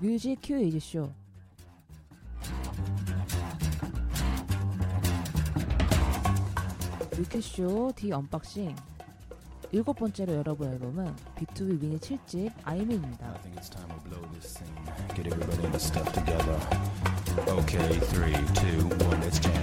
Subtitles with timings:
[0.00, 1.12] music curation show.
[7.16, 8.74] 뮤큐쇼 The Unboxing
[9.72, 13.26] 일곱 번째로 열어볼 앨범은 BTOB 미니 7집 I Mean입니다.
[13.26, 14.74] I think it's time we blow this thing.
[15.14, 16.58] Get everybody in the step together.
[17.60, 19.62] Okay, three, two, one, let's jam.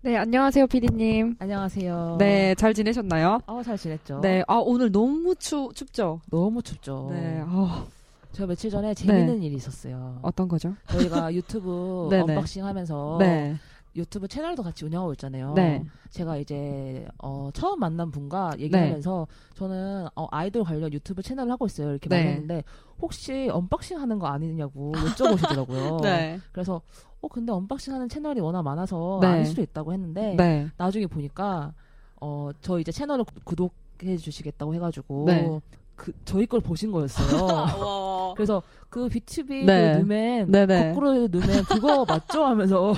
[0.00, 1.36] 네, 안녕하세요, 피디님.
[1.38, 2.16] 안녕하세요.
[2.18, 3.38] 네, 잘 지내셨나요?
[3.46, 4.20] 어, 잘 지냈죠?
[4.20, 6.20] 네, 아, 오늘 너무 추, 춥죠?
[6.28, 7.10] 너무 춥죠.
[7.12, 7.86] 네, 아,
[8.32, 10.18] 저 며칠 전에 재밌는 일이 있었어요.
[10.22, 10.74] 어떤 거죠?
[10.88, 12.22] 저희가 유튜브 네네.
[12.36, 13.56] unboxing 하면서 네,
[13.94, 15.52] 유튜브 채널도 같이 운영하고 있잖아요.
[15.54, 15.84] 네.
[16.10, 21.90] 제가 이제 어, 처음 만난 분과 얘기하면서 저는 어, 아이돌 관련 유튜브 채널을 하고 있어요.
[21.90, 22.24] 이렇게 네.
[22.24, 22.64] 말했는데
[23.02, 26.00] 혹시 unboxing 하는 거 아니냐고 여쭤보시더라고요.
[26.02, 26.80] 네, 그래서
[27.20, 29.26] 어 근데 unboxing 하는 채널이 워낙 많아서 네.
[29.28, 31.74] 아닐 수도 있다고 했는데 네, 나중에 보니까
[32.20, 35.60] 어 저 이제 채널을 구- 구독해 주시겠다고 해가지고 네.
[36.02, 38.34] 그 저희 걸 보신 거였어요.
[38.34, 39.92] 그래서 그 BTV 네.
[39.92, 40.88] 그 누멘 네네.
[40.88, 42.92] 거꾸로 누멘 그거 맞죠 하면서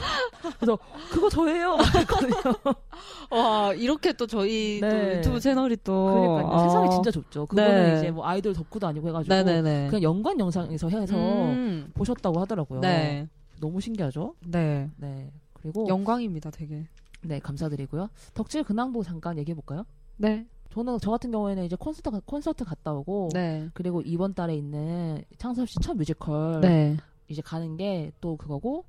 [0.56, 0.78] 그래서
[1.10, 1.76] 그거 저예요.
[3.30, 5.18] 와, 이렇게 또 저희 또 네.
[5.18, 6.06] 유튜브 채널이 또.
[6.06, 7.44] 그러니까 아, 세상이 진짜 좁죠.
[7.44, 7.98] 그거는 네.
[7.98, 9.88] 이제 뭐 아이돌 덕후도 아니고 해가지고 네네네.
[9.88, 12.80] 그냥 연관 영상에서 해서 음, 보셨다고 하더라고요.
[12.80, 13.28] 네,
[13.60, 14.34] 너무 신기하죠?
[14.46, 14.90] 네.
[14.96, 15.30] 네.
[15.52, 16.86] 그리고 영광입니다, 되게.
[17.20, 18.08] 네 감사드리고요.
[18.32, 19.84] 덕질 근황도 잠깐 얘기해 볼까요?
[20.16, 24.56] 네, 저는 저 같은 경우에는 이제 콘서트 가- 콘서트 갔다 오고 네, 그리고 이번 달에
[24.56, 26.96] 있는 창섭 씨 첫 뮤지컬 네.
[27.28, 28.84] 이제 가는 게 또 그거고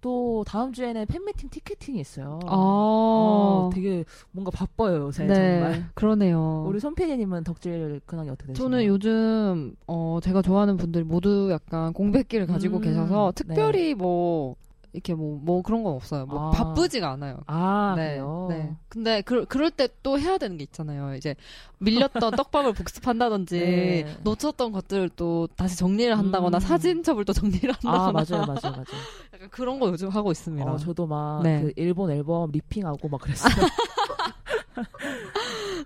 [0.00, 2.40] 또 다음 주에는 팬미팅 티켓팅이 있어요.
[2.46, 5.90] 아, 어, 되게 뭔가 바빠요 요새 네, 정말.
[5.94, 6.64] 그러네요.
[6.66, 8.68] 우리 손 PD님은 덕질 근황이 어떻게 되시나요?
[8.70, 13.44] 저는 요즘 어 제가 좋아하는 분들 모두 약간 공백기를 가지고 음, 계셔서 네.
[13.44, 14.56] 특별히 뭐
[14.92, 16.26] 이렇게 뭐 뭐 그런 건 없어요.
[16.26, 16.50] 뭐 아.
[16.50, 17.38] 바쁘지가 않아요.
[17.46, 18.46] 아 네, 그래요.
[18.50, 18.74] 네.
[18.88, 21.14] 근데 그 그럴 때 또 해야 되는 게 있잖아요.
[21.14, 21.34] 이제
[21.78, 24.16] 밀렸던 떡밥을 복습한다든지 네.
[24.24, 26.60] 놓쳤던 것들을 또 다시 정리를 한다거나 음.
[26.60, 28.84] 사진첩을 또 정리를 한다거나 아 맞아요 맞아요 맞아요.
[29.34, 30.70] 약간 그런 거 요즘 하고 있습니다.
[30.70, 31.72] 어, 저도 막그 네.
[31.76, 33.52] 일본 앨범 리핑하고 막 그랬어요.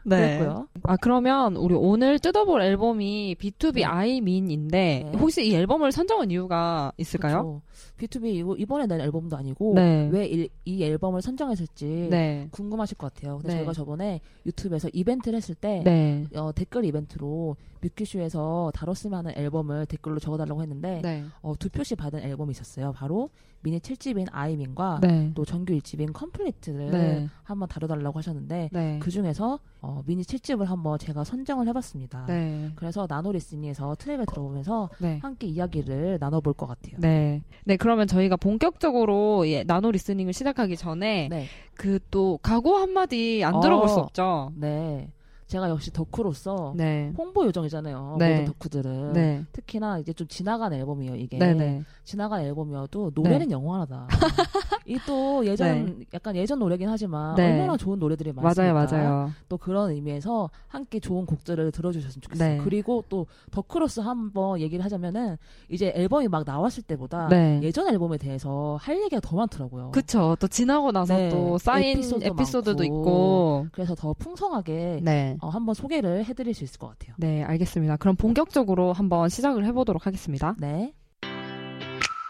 [0.05, 0.39] 네.
[0.39, 0.69] 그랬고요.
[0.85, 3.85] 아 그러면 우리 오늘 뜯어볼 앨범이 B2B 네.
[3.85, 5.19] 아이민인데 네.
[5.19, 7.37] 혹시 이 앨범을 선정한 이유가 있을까요?
[7.37, 7.63] 그쵸.
[7.99, 10.09] B2B 이거 이번에 낸 앨범도 아니고 네.
[10.13, 12.49] 왜이 앨범을 선정했을지 네.
[12.51, 13.39] 궁금하실 것 같아요.
[13.39, 13.55] 근데 네.
[13.59, 16.25] 저희가 저번에 유튜브에서 이벤트를 했을 때 네.
[16.35, 21.25] 어, 댓글 이벤트로 뮤큐쇼에서 다뤘으면 하는 앨범을 댓글로 적어달라고 했는데 네.
[21.43, 22.93] 어, 두 표씩 받은 앨범이 있었어요.
[22.93, 23.31] 바로
[23.63, 25.33] 미니 7집인 I Mean과 네.
[25.35, 27.29] 또 정규 1집인 Complete를 네.
[27.43, 28.99] 한번 다뤄달라고 하셨는데 네.
[29.03, 32.27] 그 중에서 어, 미니 7집을 한번 제가 선정을 해봤습니다.
[32.27, 32.71] 네.
[32.77, 35.19] 그래서 nano listening에서 트랙을 들어보면서 네.
[35.21, 36.97] 함께 이야기를 나눠볼 것 같아요.
[36.99, 37.43] 네.
[37.65, 41.47] 네, 그러면 저희가 본격적으로 예, nano listening을 시작하기 전에 네.
[41.77, 43.89] 그또 각오 한마디 안 들어볼 어.
[43.89, 44.51] 수 없죠.
[44.57, 45.09] 네.
[45.47, 47.13] 제가 역시 덕후로서 네.
[47.17, 48.17] 홍보 요정이잖아요.
[48.19, 48.41] 네.
[48.41, 49.13] 모든 덕후들은.
[49.13, 49.45] 네.
[49.53, 51.39] 특히나 이제 좀 지나간 앨범이에요, 이게.
[51.39, 51.85] 네, 네.
[52.03, 54.09] 지나간 앨범이어도 노래는 영원하다.
[54.87, 57.53] 이 또 예전 약간 예전 노래긴 하지만 네.
[57.53, 58.73] 얼마나 좋은 노래들이 많습니까?
[58.73, 59.31] 맞아요, 맞아요.
[59.49, 62.49] 또 그런 의미에서 함께 좋은 곡들을 들어주셨으면 좋겠어요.
[62.57, 62.59] 네.
[62.65, 65.37] 그리고 또 덕후로서 한번 얘기를 하자면은
[65.69, 67.61] 이제 앨범이 막 나왔을 때보다 네.
[67.63, 69.91] 예전 앨범에 대해서 할 얘기가 더 많더라고요.
[69.93, 70.37] 그쵸.
[70.41, 71.29] 또 지나고 나서 네.
[71.29, 72.85] 또 쌓인 에피소드도 에피소드도 많고.
[72.87, 73.67] 있고.
[73.73, 75.37] 그래서 더 풍성하게 네.
[75.41, 77.15] 어, 한번 소개를 해드릴 수 있을 것 같아요.
[77.19, 77.97] 네, 알겠습니다.
[77.97, 80.55] 그럼 본격적으로 한번 시작을 해보도록 하겠습니다.
[80.59, 80.93] 네.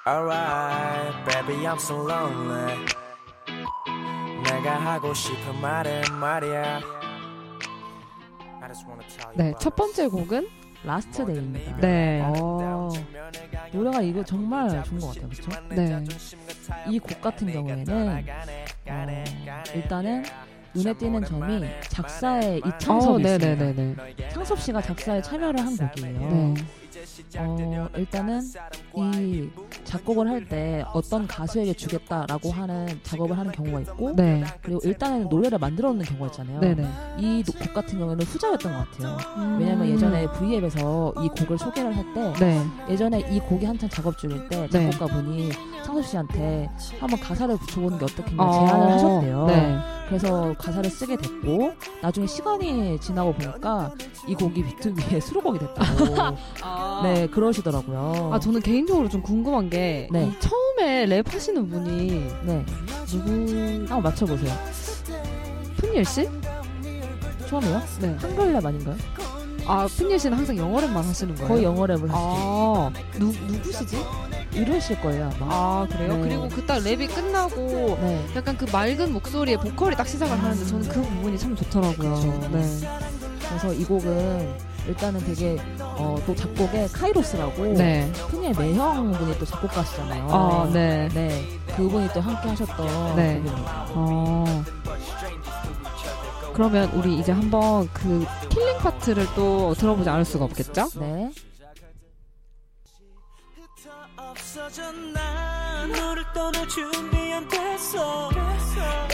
[0.07, 2.77] Alright, baby, I'm so lonely.
[4.45, 6.81] 내가 하고 싶은 말은 말이야.
[9.35, 10.49] 네, 첫 번째 곡은
[10.85, 11.77] Last Day입니다.
[11.79, 12.23] 네.
[12.25, 12.89] 어,
[13.73, 15.29] 노래가 이거 정말 좋은 것 같아요.
[15.29, 15.51] 그렇죠?
[15.71, 16.05] 네.
[16.89, 18.25] 이 곡 같은 경우에는
[18.89, 19.03] 어,
[19.75, 20.25] 일단은
[20.75, 23.39] 눈에 띄는 점이 작사에 이창섭이 어, 있습니다.
[23.57, 24.29] 네네 네 네.
[24.29, 26.29] 창섭 씨가 작사에 참여를 한 곡이에요.
[26.31, 26.55] 네.
[27.85, 28.41] 어, 일단은
[28.95, 29.49] 이
[29.85, 34.45] 작곡을 할 때 어떤 가수에게 주겠다라고 하는 작업을 하는 경우가 있고 네.
[34.63, 36.61] 그리고 일단은 노래를 만들어 놓는 경우가 있잖아요.
[36.61, 36.87] 네네.
[37.19, 39.17] 이 곡 같은 경우에는 후자였던 것 같아요.
[39.39, 39.59] 음.
[39.59, 42.63] 왜냐면 예전에 V앱에서 이 곡을 소개를 할때 네.
[42.89, 44.91] 예전에 이 곡이 한창 작업 중일 때 네.
[44.91, 45.51] 작곡가 분이
[45.85, 46.69] 창섭 씨한테
[47.01, 49.47] 한번 가사를 붙여보는 게 어떻겠냐 어, 제안을 하셨대요.
[49.47, 49.79] 네.
[50.09, 53.93] 그래서 가사를 쓰게 됐고 나중에 시간이 지나고 보니까
[54.29, 56.37] 이 곡이 비투비의 수록곡이 됐다고
[57.03, 58.31] 네 그러시더라고요.
[58.33, 60.27] 아, 저는 개인적으로 좀 궁금한 게, 네.
[60.27, 62.65] 이 처음에 랩 하시는 분이 네
[63.07, 63.31] 누구,
[63.89, 64.53] 한번 맞춰 보세요.
[65.77, 66.29] 프니엘 씨?
[67.49, 67.83] 처음이요?
[68.01, 68.17] 네.
[68.21, 68.97] 한글 랩 아닌가요?
[69.67, 71.49] 아, 프니엘 씨는 항상 영어 랩만 하시는 거예요?
[71.49, 72.13] 거의 영어 랩을 하시죠.
[72.15, 73.97] 아, 누, 누구시지?
[74.55, 75.47] 이러실 거예요 아마.
[75.55, 76.17] 아, 그래요?
[76.17, 76.23] 네.
[76.23, 78.27] 그리고 그딱 랩이 끝나고, 네.
[78.37, 82.15] 약간 그 맑은 목소리에 보컬이 딱 시작을 하는데 저는 그 부분이 참 좋더라고요.
[82.15, 82.49] 그쵸.
[82.53, 82.63] 네.
[83.49, 84.55] 그래서 이 곡은
[84.89, 88.11] 일단은 되게 어, 또 작곡에 카이로스라고 네.
[88.29, 90.29] 프니엘의 매형 분이 또 작곡가시잖아요.
[90.31, 91.09] 아, 네.
[91.09, 91.45] 네,
[91.77, 93.41] 그분이 또 함께 하셨던 네.
[93.41, 93.87] 곡입니다.
[93.91, 94.65] 어.
[96.55, 100.89] 그러면 우리 이제 한번 그 killing part를 또 들어보지 않을 수가 없겠죠?
[100.99, 101.31] 네.
[105.95, 108.31] 너를 떠날 준비 안 됐어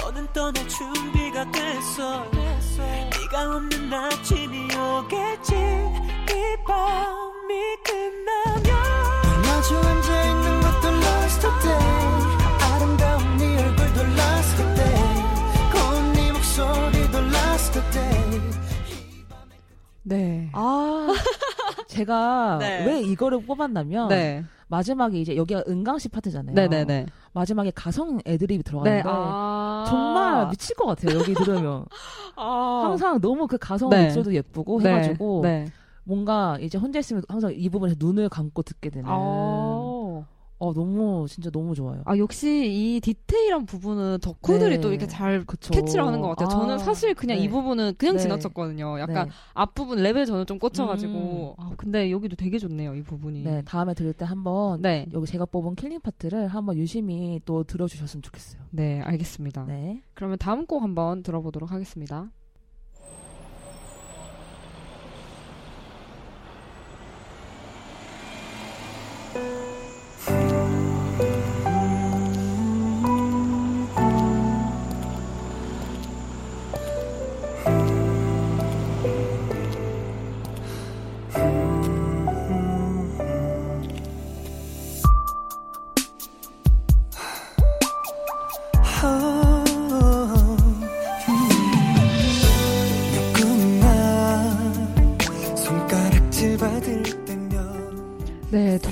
[0.00, 2.30] 너는 떠날 준비가 됐어
[2.80, 8.62] 네가 없는 아침이 오겠지 이 밤이 끝나면
[9.42, 11.84] 마주 앉아있는 것도 lost today
[12.72, 15.22] 아름다운 네 얼굴도 lost today
[15.72, 18.40] 고운 네 목소리도 lost today
[20.04, 20.50] 네.
[20.52, 21.08] 아,
[21.88, 22.84] 제가 네.
[22.86, 24.44] 왜 이거를 뽑았냐면 네.
[24.72, 26.54] 마지막에 이제 여기가 은강씨 파트잖아요.
[26.54, 27.04] 네네네.
[27.34, 29.04] 마지막에 가성 애드립이 들어가는데 네.
[29.04, 29.84] 아.
[29.86, 31.18] 정말 미칠 것 같아요.
[31.18, 31.84] 여기 들으면
[32.36, 32.80] 아.
[32.84, 34.04] 항상 너무 그 가성 네.
[34.04, 34.88] 목소리도 예쁘고 네.
[34.88, 35.66] 해가지고 네.
[36.04, 39.04] 뭔가 이제 혼자 있으면 항상 이 부분에서 눈을 감고 듣게 되는.
[39.10, 40.24] 아.
[40.62, 42.02] 어 너무 진짜 너무 좋아요.
[42.04, 44.80] 아, 역시 이 디테일한 부분은 덕후들이 네.
[44.80, 45.72] 또 이렇게 잘 그쵸.
[45.72, 46.50] 캐치를 하는 것 같아요.
[46.50, 47.42] 저는 아, 사실 그냥 네.
[47.42, 48.22] 이 부분은 그냥 네.
[48.22, 49.00] 지나쳤거든요.
[49.00, 49.32] 약간 네.
[49.54, 51.56] 앞부분 랩에 저는 좀 꽂혀가지고.
[51.58, 51.64] 음.
[51.64, 53.42] 아, 근데 여기도 되게 좋네요, 이 부분이.
[53.42, 55.06] 네 다음에 들을 때 한번 네.
[55.12, 58.62] 여기 제가 뽑은 killing part를 한번 유심히 또 들어주셨으면 좋겠어요.
[58.70, 59.64] 네, 알겠습니다.
[59.64, 60.00] 네.
[60.14, 62.30] 그러면 다음 곡 한번 들어보도록 하겠습니다.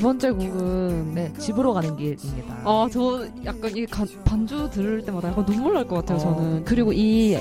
[0.01, 2.55] 두 번째 곡은 네 집으로 가는 길입니다.
[2.65, 6.21] 아, 저 약간 이 가- 반주 들을 때마다 약간 눈물 날 것 같아요, 어.
[6.21, 6.65] 저는.
[6.65, 7.37] 그리고 이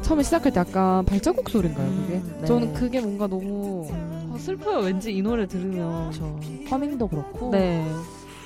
[0.00, 2.14] 처음에 시작할 때 약간 발자국 소리인가요, 그게?
[2.14, 2.46] 음, 네.
[2.46, 6.08] 저는 그게 뭔가 너무 아, 슬퍼요, 왠지 이 노래 들으면.
[6.10, 6.40] 그렇죠.
[6.70, 7.86] 허밍도 그렇고 네,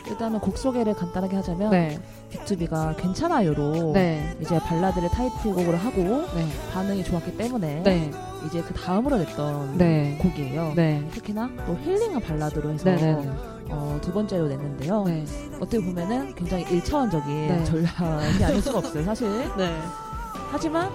[0.08, 1.98] 일단은 곡 소개를 간단하게 하자면 네,
[2.32, 6.02] B2B가 괜찮아요로 네, 이제 발라드를 타이틀곡으로 하고
[6.34, 8.10] 네, 반응이 좋았기 때문에 네,
[8.46, 10.72] 이제 그 다음으로 냈던 네, 곡이에요.
[10.76, 12.90] 네, 특히나 또 힐링한 발라드로 해서
[13.68, 15.04] 어, 두 번째로 냈는데요.
[15.04, 15.24] 네,
[15.56, 17.64] 어떻게 보면은 굉장히 일차원적인 네.
[17.64, 19.28] 전략이 아닐 수가 없어요, 사실.
[19.56, 19.76] 네,
[20.50, 20.90] 하지만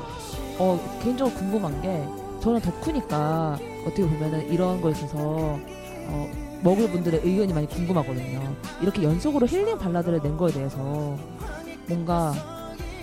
[0.57, 2.03] 어, 개인적으로 궁금한 게
[2.41, 5.17] 저는 덕후니까 어떻게 보면은 이런 거에 있어서
[6.07, 8.55] 어, 먹을 분들의 의견이 많이 궁금하거든요.
[8.81, 11.17] 이렇게 연속으로 힐링 발라드를 낸 거에 대해서
[11.87, 12.33] 뭔가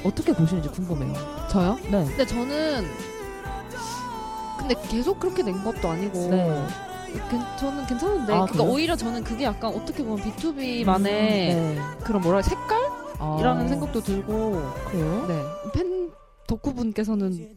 [0.05, 1.13] 어떻게 보시는지 궁금해요.
[1.51, 1.77] 저요?
[1.91, 2.05] 네.
[2.05, 2.85] 근데 저는
[4.59, 6.67] 근데 계속 그렇게 낸 것도 아니고 네.
[7.31, 8.71] 괜- 저는 괜찮은데 아, 그러니까 그래요?
[8.71, 11.79] 오히려 저는 그게 약간 어떻게 보면 B2B만의 음, 네.
[12.05, 15.25] 그런 뭐라 색깔이라는 아, 생각도 들고 그래요?
[15.27, 15.43] 네.
[15.73, 16.11] 팬
[16.47, 17.57] 덕후분께서는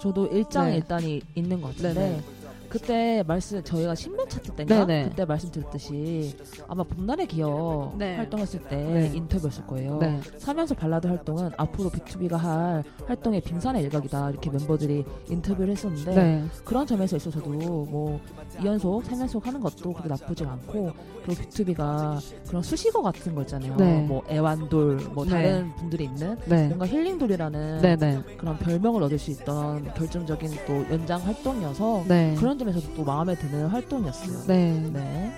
[0.00, 0.76] 저도 일장 네.
[0.76, 2.22] 일단이 있는 것 같은데 네네.
[2.68, 5.10] 그때 말씀 저희가 신문 차트 때인가 네네.
[5.10, 6.36] 그때 말씀드렸듯이
[6.68, 8.16] 아마 봄날의 기억 네.
[8.16, 9.12] 활동했을 때 네.
[9.14, 9.98] 인터뷰였을 거예요.
[9.98, 10.20] 네.
[10.38, 16.44] 사면서 발라드 활동은 앞으로 B2B가 할 활동의 빙산의 일각이다 이렇게 멤버들이 인터뷰를 했었는데 네.
[16.64, 18.20] 그런 점에서 있어서도 뭐
[18.58, 20.92] 2연속, 3연속 하는 것도 그렇게 나쁘지 않고
[21.24, 23.76] 그리고 B2B가 그런 수식어 같은 거 있잖아요.
[23.76, 24.02] 네.
[24.02, 25.30] 뭐 애완돌, 뭐 네.
[25.30, 26.66] 다른 분들이 있는 네.
[26.68, 28.22] 뭔가 힐링돌이라는 네, 네.
[28.38, 32.34] 그런 별명을 얻을 수 있던 결정적인 또 연장 활동이어서 네.
[32.38, 34.44] 그런 점에서도 또 마음에 드는 활동이었어요.
[34.46, 34.88] 네.
[34.92, 35.32] 네.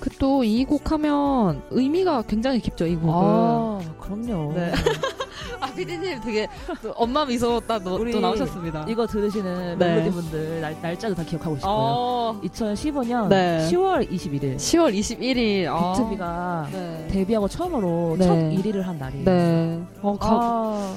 [0.00, 3.12] 그 또 이 곡 하면 의미가 굉장히 깊죠, 이 곡은.
[3.14, 4.54] 아, 그럼요.
[5.60, 5.66] 네.
[5.66, 6.48] 아, 피디님 되게
[6.82, 8.86] 또 엄마 미소 딱 또, 나오셨습니다.
[8.88, 9.86] 이거 들으시는 네.
[9.86, 11.78] 멜로디분들 날, 날짜도 다 기억하고 있을 거예요.
[11.78, 13.68] 어, 2015년 네.
[13.70, 15.66] 10월 21일 10월 21일.
[15.68, 15.92] 아.
[15.92, 17.08] 비트비가 네.
[17.10, 18.26] 데뷔하고 처음으로 네.
[18.26, 19.24] 첫 1위를 한 날이에요.
[19.24, 19.82] 네.
[20.02, 20.96] 어, 가, 아,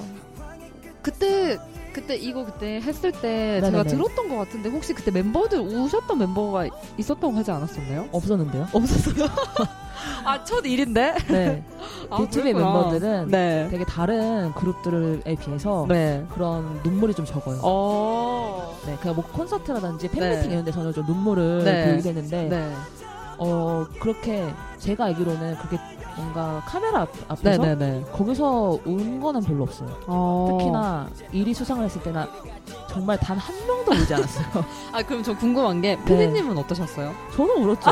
[1.02, 1.58] 그때
[1.92, 3.72] 그때 이거 그때 했을 때 네네네.
[3.72, 6.66] 제가 들었던 것 같은데 혹시 그때 멤버들 우셨던 멤버가
[6.98, 8.08] 있었다고 하지 않았었나요?
[8.12, 8.68] 없었는데요.
[8.74, 9.28] 없었어요.
[10.26, 11.16] 아, 첫 일인데?
[11.30, 11.64] 네.
[12.10, 12.74] 아, 비투비 그랬구나.
[12.74, 13.68] 멤버들은 네.
[13.70, 16.26] 되게 다른 그룹들에 비해서 네.
[16.34, 17.60] 그런 눈물이 좀 적어요.
[17.62, 18.78] 어.
[18.86, 20.54] 네, 그냥 뭐 콘서트라든지 팬미팅 네.
[20.54, 21.86] 이런 데서는 좀 눈물을 네.
[21.86, 22.74] 보이게 되는데 네.
[23.38, 25.78] 어 그렇게 제가 알기로는 그렇게
[26.16, 28.06] 뭔가 카메라 앞, 앞에서 네네네.
[28.12, 29.90] 거기서 운 거는 별로 없어요.
[30.08, 30.48] 어.
[30.58, 32.26] 특히나 1위 수상을 했을 때는
[32.90, 34.46] 정말 단 한 명도 울지 않았어요.
[34.94, 36.06] 아 그럼 저 궁금한 게 네.
[36.06, 37.12] 피디님은 어떠셨어요?
[37.36, 37.92] 저는 울었죠.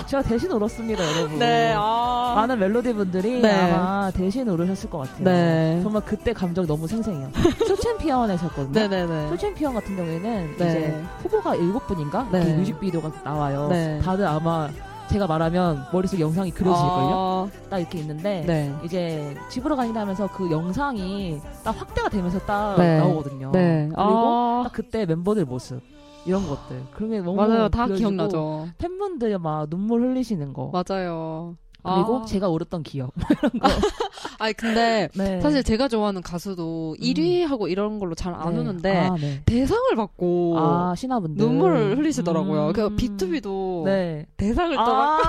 [0.06, 1.40] 제가 대신 울었습니다, 여러분.
[1.42, 2.32] 아.
[2.36, 3.50] 많은 멜로디 분들이 네.
[3.52, 5.24] 아마 대신 울으셨을 것 같아요.
[5.24, 5.80] 네.
[5.82, 7.28] 정말 그때 감정이 너무 생생해요.
[7.66, 8.72] 쇼챔피언에서였거든요.
[8.88, 9.28] 네네네.
[9.30, 10.68] 쇼챔피언 같은 경우에는 네.
[10.68, 12.54] 이제 후보가 일곱 분인가 네.
[12.54, 13.68] 뮤직비디오가 나와요.
[13.68, 14.00] 네.
[14.02, 14.68] 다들 아마
[15.08, 16.80] 제가 말하면 머릿속 에 영상이 그려지걸요.
[16.82, 18.74] 아, 딱 이렇게 있는데 네.
[18.84, 22.98] 이제 집으로 가는 길 하면서 그 영상이 딱 확대가 되면서 딱 네.
[22.98, 23.52] 나오거든요.
[23.52, 23.86] 네.
[23.88, 25.80] 그리고 아, 딱 그때 멤버들 모습
[26.24, 27.68] 이런 것들 그런 게 너무 맞아요.
[27.68, 28.68] 다 그려지고 기억나죠.
[28.78, 31.56] 팬분들 막 눈물 흘리시는 거 맞아요.
[31.82, 32.24] 그리고 아.
[32.24, 33.12] 제가 울었던 기억.
[34.38, 35.40] 아니 근데 네.
[35.40, 38.60] 사실 제가 좋아하는 가수도 1위 하고 이런 걸로 잘안 네.
[38.60, 39.42] 우는데 아, 네.
[39.46, 42.68] 대상을 받고 아 신화분들 눈물을 흘리시더라고요.
[42.68, 42.72] 음.
[42.72, 44.26] 그 B2B도 네.
[44.36, 45.20] 대상을 또 막.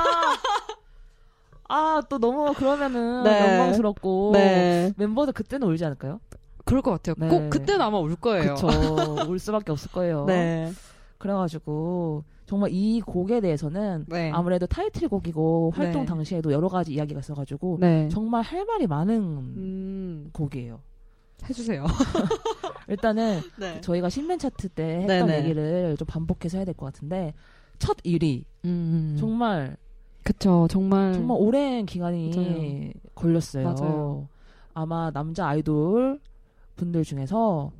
[1.69, 3.39] 아, 또 너무 그러면은 네.
[3.39, 4.93] 영광스럽고 네.
[4.95, 6.19] 멤버들 그때는 울지 않을까요?
[6.65, 7.15] 그럴 것 같아요.
[7.17, 7.29] 네.
[7.29, 8.53] 꼭 그때는 아마 울 거예요.
[8.53, 8.67] 그쵸.
[9.27, 10.25] 울 수밖에 없을 거예요.
[10.29, 10.71] 네.
[11.17, 14.29] 그래가지고 정말 이 곡에 대해서는 네.
[14.31, 16.05] 아무래도 타이틀곡이고 활동 네.
[16.07, 18.09] 당시에도 여러 가지 이야기가 있어가지고 네.
[18.09, 20.79] 정말 할 말이 많은 음, 곡이에요.
[21.49, 21.85] 해주세요.
[22.87, 23.81] 일단은 네.
[23.81, 25.37] 저희가 신맨 차트 때 했던 네네.
[25.43, 27.33] 얘기를 좀 반복해서 해야 될 것 같은데
[27.79, 29.77] 첫 1위 음, 정말
[30.23, 30.67] 그쵸.
[30.69, 31.13] 정말.
[31.13, 32.91] 정말 오랜 기간이 맞아요.
[33.15, 33.63] 걸렸어요.
[33.73, 34.27] 맞아요.
[34.73, 36.19] 아마 남자 아이돌
[36.77, 37.71] 분들 중에서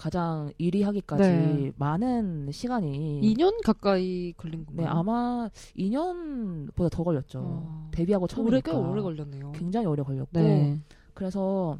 [0.00, 1.72] 가장 1위 하기까지 네.
[1.76, 4.86] 많은 시간이 2년 가까이 걸린 건가요?
[4.86, 7.40] 네 아마 2년보다 더 걸렸죠.
[7.44, 7.88] 어.
[7.92, 9.52] 데뷔하고 오래 처음이니까 꽤 오래 걸렸네요.
[9.52, 10.80] 굉장히 오래 걸렸고 네.
[11.12, 11.76] 그래서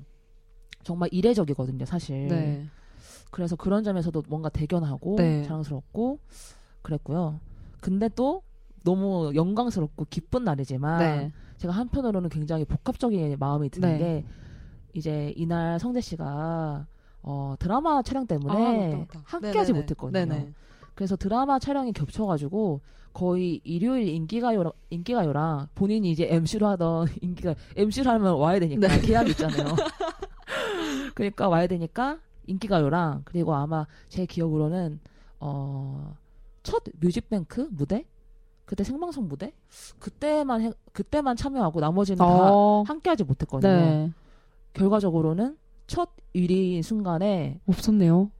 [0.82, 2.28] 정말 이례적이거든요, 사실.
[2.28, 2.66] 네.
[3.30, 5.42] 그래서 그런 점에서도 뭔가 대견하고 네.
[5.44, 6.18] 자랑스럽고
[6.82, 7.40] 그랬고요.
[7.80, 8.42] 근데 또
[8.84, 11.32] 너무 영광스럽고 기쁜 날이지만 네.
[11.56, 13.98] 제가 한편으로는 굉장히 복합적인 마음이 드는 네.
[13.98, 14.24] 게
[14.92, 16.86] 이제 이날 성재 씨가
[17.22, 19.20] 어, 드라마 촬영 때문에 아, 맞다, 맞다.
[19.24, 19.72] 함께하지.
[19.72, 20.24] 못했거든요.
[20.26, 20.52] 네네.
[20.94, 22.80] 그래서 드라마 촬영이 겹쳐가지고
[23.12, 29.00] 거의 일요일 인기가요 인기가요랑 본인이 이제 MC로 하던 인기가 MC로 하면 와야 되니까 네.
[29.00, 29.74] 계약이 있잖아요.
[31.14, 35.00] 그러니까 와야 되니까 인기가요랑 그리고 아마 제 기억으로는
[35.40, 36.16] 어,
[36.62, 38.04] 첫 뮤직뱅크 무대
[38.64, 39.52] 그때 생방송 무대
[39.98, 43.72] 그때만 해- 그때만 참여하고 나머지는 다 어, 함께하지 못했거든요.
[43.72, 44.12] 네.
[44.74, 45.56] 결과적으로는
[45.90, 48.30] 첫 1위 순간에 없었네요.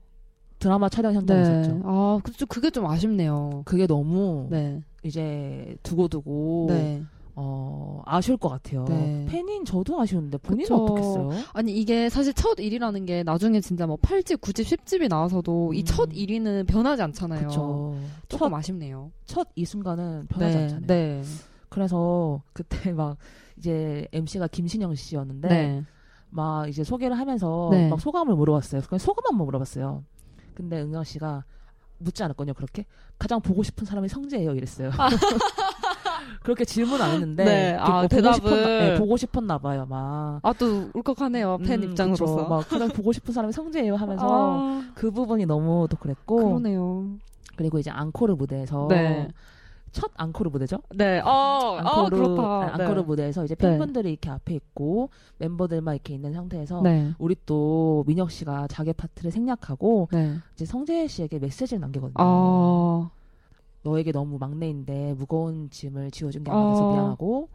[0.59, 1.61] 드라마 촬영 현장에 네.
[1.61, 1.81] 있었죠.
[1.83, 3.63] 아, 그- 좀 그게 좀 아쉽네요.
[3.65, 4.81] 그게 너무 네.
[5.03, 7.03] 이제 두고두고 네.
[7.35, 8.85] 어, 아쉬울 것 같아요.
[8.85, 9.25] 네.
[9.27, 10.75] 팬인 저도 아쉬운데 본인은 그쵸.
[10.75, 11.31] 어떻겠어요?
[11.53, 15.83] 아니 이게 사실 첫 1위라는 게 나중에 진짜 뭐 8집, 9집, 10집이 나와서도 이 음.
[15.85, 17.47] 첫 1위는 변하지 않잖아요.
[17.49, 17.97] 그쵸.
[18.29, 19.11] 조금 첫, 아쉽네요.
[19.25, 20.63] 첫 이 순간은 변하지 네.
[20.63, 20.87] 않잖아요.
[20.87, 21.21] 네.
[21.67, 23.17] 그래서 그때 막
[23.57, 25.83] 이제 MC가 김신영 씨였는데 네.
[26.31, 27.89] 막 이제 소개를 하면서 네.
[27.89, 28.81] 막 소감을 물어봤어요.
[28.81, 30.03] 그냥 소감 한번 물어봤어요.
[30.55, 31.43] 근데 은경 씨가
[31.99, 32.53] 묻지 않았거든요.
[32.53, 32.85] 그렇게
[33.19, 34.55] 가장 보고 싶은 사람이 성재예요.
[34.55, 34.91] 이랬어요.
[36.43, 37.75] 그렇게 질문 안 했는데 네.
[37.77, 38.33] 아, 뭐 보고 대답을.
[38.35, 39.85] 싶었나, 네, 보고 싶었나 봐요.
[39.87, 41.59] 막 아, 또 울컥하네요.
[41.59, 42.25] 팬 음, 입장으로서.
[42.35, 42.47] 그쵸.
[42.47, 47.05] 막 가장 보고 싶은 사람이 성재예요 하면서 아, 그 부분이 너무 또 그랬고 그러네요.
[47.55, 49.27] 그리고 이제 앙코르 무대에서 네.
[49.91, 50.81] 첫 앙코르 무대죠.
[50.95, 51.19] 네.
[51.19, 52.77] 어, 아, 앙코르 그렇다.
[52.77, 53.05] 네, 앙코르 네.
[53.05, 53.69] 무대에서 이제 네.
[53.69, 57.13] 팬분들이 이렇게 앞에 있고 멤버들만 이렇게 있는 상태에서 네.
[57.19, 60.35] 우리 또 민혁 씨가 자기 파트를 생략하고 네.
[60.53, 62.15] 이제 성재 씨에게 메시지를 남기거든요.
[62.17, 63.09] 아,
[63.83, 66.93] 너에게 너무 막내인데 무거운 짐을 지어준 게 어.
[66.93, 67.49] 미안하고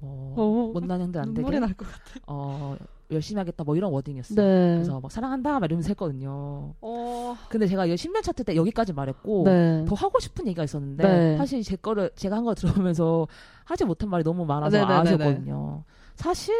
[0.00, 2.20] 어, 어, 못난 형들 안 눈물이 되게 날것 같아.
[2.26, 2.76] 어,
[3.10, 4.36] 열심히 하겠다 뭐 이런 워딩이었어요.
[4.36, 4.74] 네.
[4.74, 6.74] 그래서 막 사랑한다 막 이러면서 했거든요.
[6.80, 9.84] 어, 근데 제가 이 10년 차트 때 여기까지 말했고 네.
[9.86, 11.36] 더 하고 싶은 얘기가 있었는데 네.
[11.38, 13.26] 사실 제 거를 제가 한거 들어오면서
[13.64, 15.00] 하지 못한 말이 너무 많아서 네네네네.
[15.00, 15.84] 아쉬웠거든요.
[16.16, 16.54] 사실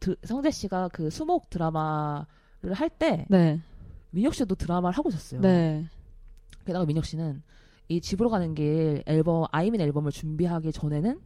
[0.00, 3.60] 드- 성재 씨가 그 수목 드라마를 할때 네.
[4.10, 5.40] 민혁 씨도 드라마를 하고 있었어요.
[5.40, 5.86] 네.
[6.64, 7.42] 게다가 민혁 씨는
[7.88, 11.20] 이 집으로 가는 길 앨범 아이민 앨범을 준비하기 전에는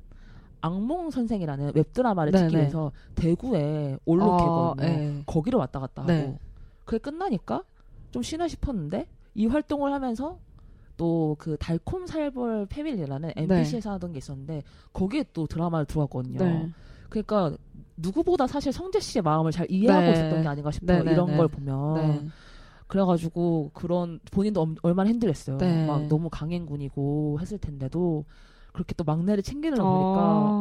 [0.61, 2.49] 악몽 선생이라는 웹드라마를 네네.
[2.49, 4.75] 찍기 위해서 대구에 아, 올로케거든요.
[4.87, 5.23] 네.
[5.27, 6.39] 거기로 왔다 갔다 하고 네.
[6.85, 7.63] 그게 끝나니까
[8.11, 10.39] 좀 쉬나 싶었는데 이 활동을 하면서
[10.97, 14.63] 또 그 달콤 살벌 패밀리라는 MBC에서 하던 게 있었는데
[14.95, 16.39] 거기에 또 드라마를 들어갔거든요.
[16.39, 16.71] 네.
[17.11, 17.55] 그러니까
[17.99, 20.13] 누구보다 사실 성재 씨의 마음을 잘 이해하고 네.
[20.13, 20.99] 있었던 게 아닌가 싶어요.
[20.99, 21.37] 네, 네, 이런 네.
[21.37, 22.29] 걸 보면 네.
[22.87, 25.59] 그래가지고 그런 본인도 엄- 얼마나 힘들겠어요.
[25.59, 25.87] 네.
[25.87, 28.25] 막 너무 강행군이고 했을 텐데도
[28.77, 29.91] 그렇게 또 막내를 챙기는 거 아.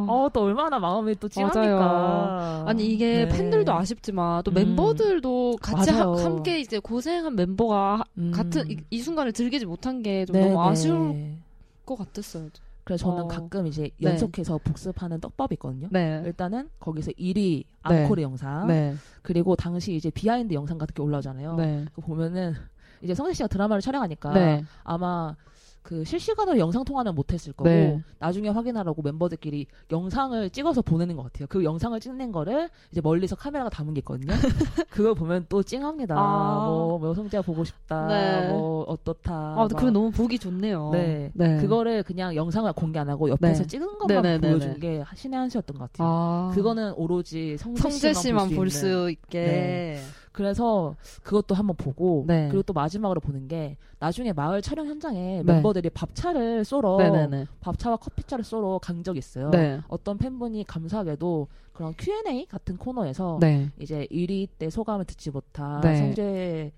[0.06, 1.60] 보니까 어 또 얼마나 마음이 또 찡합니까.
[1.78, 2.64] 맞아요.
[2.66, 3.28] 아니 이게 네.
[3.28, 4.54] 팬들도 아쉽지만 또 음.
[4.54, 6.16] 멤버들도 같이 하-.
[6.16, 8.32] 함께 이제 고생한 멤버가 하- 음.
[8.32, 10.68] 같은 이, 이 순간을 즐기지 못한 게좀 네, 너무 네.
[10.70, 11.36] 아쉬울
[11.84, 12.48] 것 같았어요.
[12.84, 13.28] 그래서 저는 어.
[13.28, 14.10] 가끔 이제 네.
[14.10, 15.88] 연속해서 복습하는 떡밥이 있거든요.
[15.92, 16.22] 네.
[16.24, 17.64] 일단은 거기서 1위 네.
[17.82, 18.94] 앙코르 영상 네.
[19.22, 21.54] 그리고 당시 이제 behind 영상 같은 게 올라오잖아요.
[21.56, 21.84] 네.
[21.94, 22.54] 그 보면은
[23.02, 24.64] 이제 성재 씨가 드라마를 촬영하니까 네.
[24.82, 25.36] 아마
[25.86, 28.02] 그 실시간으로 영상 통화는 못했을 거고 네.
[28.18, 31.46] 나중에 확인하라고 멤버들끼리 영상을 찍어서 보내는 것 같아요.
[31.48, 34.32] 그 영상을 찍는 거를 이제 멀리서 카메라가 담은 게 있거든요.
[34.90, 36.16] 그걸 보면 또 찡합니다.
[36.18, 36.66] 아.
[36.66, 38.08] 뭐, 뭐 성재가 보고 싶다.
[38.08, 38.48] 네.
[38.48, 39.32] 뭐 어떻다.
[39.32, 39.68] 아, 막.
[39.68, 40.90] 그럼 너무 보기 좋네요.
[40.90, 41.30] 네.
[41.34, 41.58] 네.
[41.58, 43.66] 그거를 그냥 영상을 공개 안 하고 옆에서 네.
[43.68, 44.78] 찍은 것만 네, 네, 네, 보여준 네.
[44.80, 46.08] 게 신의 한 수였던 것 같아요.
[46.10, 46.50] 아.
[46.52, 48.66] 그거는 오로지 성재, 성재 씨만 볼.
[48.70, 50.00] 수 있게.
[50.36, 50.42] 네.
[50.42, 52.48] 그래서 그것도 한번 보고 네.
[52.48, 55.42] 그리고 또 마지막으로 보는 게 나중에 마을 촬영 현장에 네.
[55.42, 57.46] 멤버들이 밥차를 쏘러 네네네.
[57.60, 59.50] 밥차와 커피차를 쏘러 간 적이 있어요.
[59.50, 59.80] 네.
[59.88, 63.70] 어떤 팬분이 감사하게도 그런 Q&A 같은 코너에서 네.
[63.80, 65.96] 이제 1위 때 소감을 듣지 못한 네.
[65.96, 66.72] 성재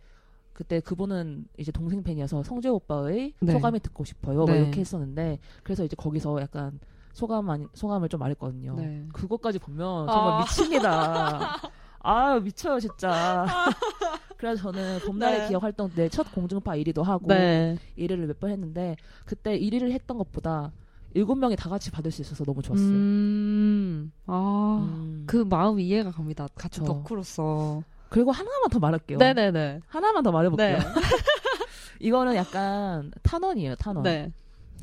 [0.53, 3.53] 그때 그분은 이제 동생 팬이어서 성재 오빠의 네.
[3.53, 4.39] 소감이 듣고 싶어요.
[4.39, 4.61] 뭐 네.
[4.61, 6.79] 이렇게 했었는데 그래서 이제 거기서 약간
[7.13, 8.75] 소감 아니, 소감을 좀 말했거든요.
[8.77, 9.05] 네.
[9.13, 10.39] 그것까지 보면 정말 아.
[10.41, 11.57] 미칩니다.
[12.01, 13.45] 아 미쳐요 진짜.
[14.39, 15.49] 그래서 저는 봄날의 네.
[15.49, 17.77] 기억 활동 때 첫 공중파 1위도 하고 네.
[17.99, 20.71] 1위를 몇 번 했는데 그때 1위를 했던 것보다
[21.15, 22.87] 일곱 명이 다 같이 받을 수 있어서 너무 좋았어요.
[22.87, 24.13] 음.
[24.27, 24.87] 아.
[24.89, 25.25] 음.
[25.27, 26.47] 그 마음 이해가 갑니다.
[26.55, 26.85] 같은 그쵸.
[26.93, 27.83] 덕후로서.
[28.11, 29.19] 그리고 하나만 더 말할게요.
[29.19, 29.81] 네네네.
[29.89, 30.79] 하나만 더 말해볼게요.
[30.79, 30.85] 네.
[32.01, 34.05] 이거는 약간 탄원이에요, 탄원.
[34.05, 34.33] 네.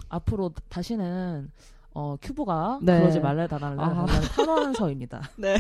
[0.10, 1.50] 앞으로 다시는
[1.94, 3.00] 어, 큐브가 네.
[3.00, 4.06] 그러지 말래달라는 아.
[4.36, 5.22] 탄원서입니다.
[5.38, 5.56] 네.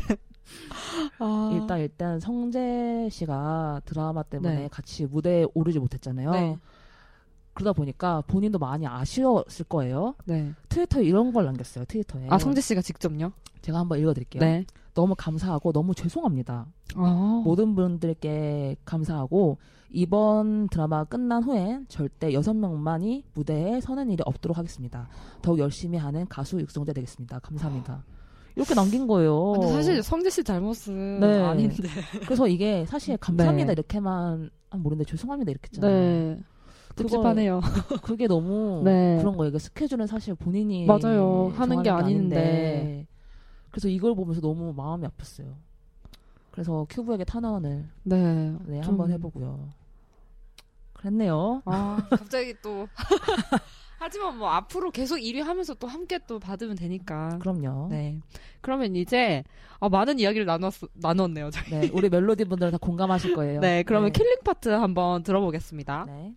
[1.20, 1.52] 아.
[1.54, 4.68] 일단 일단 성재 씨가 드라마 때문에 네.
[4.70, 6.32] 같이 무대에 오르지 못했잖아요.
[6.32, 6.58] 네.
[7.54, 10.16] 그러다 보니까 본인도 많이 아쉬웠을 거예요.
[10.26, 10.54] 네.
[10.70, 11.86] 트위터에 이런 걸 남겼어요.
[11.86, 12.28] 트위터에.
[12.30, 13.32] 아, 성재 씨가 직접요?
[13.62, 14.42] 제가 한번 읽어드릴게요.
[14.42, 14.66] 네.
[14.94, 16.68] 너무 감사하고 너무 죄송합니다.
[16.96, 17.42] 아.
[17.44, 19.58] 모든 분들께 감사하고
[19.90, 25.08] 이번 드라마 끝난 후엔 절대 여섯 명만이 무대에 서는 일이 없도록 하겠습니다.
[25.42, 27.40] 더욱 열심히 하는 가수 육성자 되겠습니다.
[27.40, 28.04] 감사합니다.
[28.56, 29.52] 이렇게 남긴 거예요.
[29.54, 31.42] 근데 사실 성재 씨 잘못은 네.
[31.42, 31.76] 아닌데.
[32.26, 33.72] 그래서 이게 사실 감사합니다 네.
[33.74, 35.92] 이렇게만 아, 모르는데 죄송합니다 이렇게 했잖아요.
[36.38, 36.40] 네.
[36.96, 37.60] 찝찝하네요.
[38.04, 39.18] 그게 너무 네.
[39.20, 39.50] 그런 거예요.
[39.50, 41.52] 이게 스케줄은 사실 본인이 맞아요.
[41.56, 43.06] 하는 게 정하는 아닌데.
[43.72, 45.54] 그래서 이걸 보면서 너무 마음이 아팠어요.
[46.52, 48.56] 그래서 큐브에게 탄원을 네.
[48.66, 49.68] 네, 좀- 한번 해보고요.
[50.94, 51.62] 그랬네요.
[51.66, 52.88] 아, 갑자기 또.
[53.98, 57.38] 하지만 뭐 앞으로 계속 1위 하면서 또 함께 또 받으면 되니까.
[57.40, 57.88] 그럼요.
[57.90, 57.96] 네.
[57.96, 58.20] 네.
[58.62, 59.44] 그러면 이제
[59.80, 61.50] 아, 많은 이야기를 나눴 나눴네요.
[61.52, 61.90] 저희.
[61.94, 63.60] 우리 멜로디 분들 다 공감하실 거예요.
[63.62, 64.20] 네, 그러면 네.
[64.20, 66.06] killing part 한번 들어보겠습니다.
[66.08, 66.34] 네.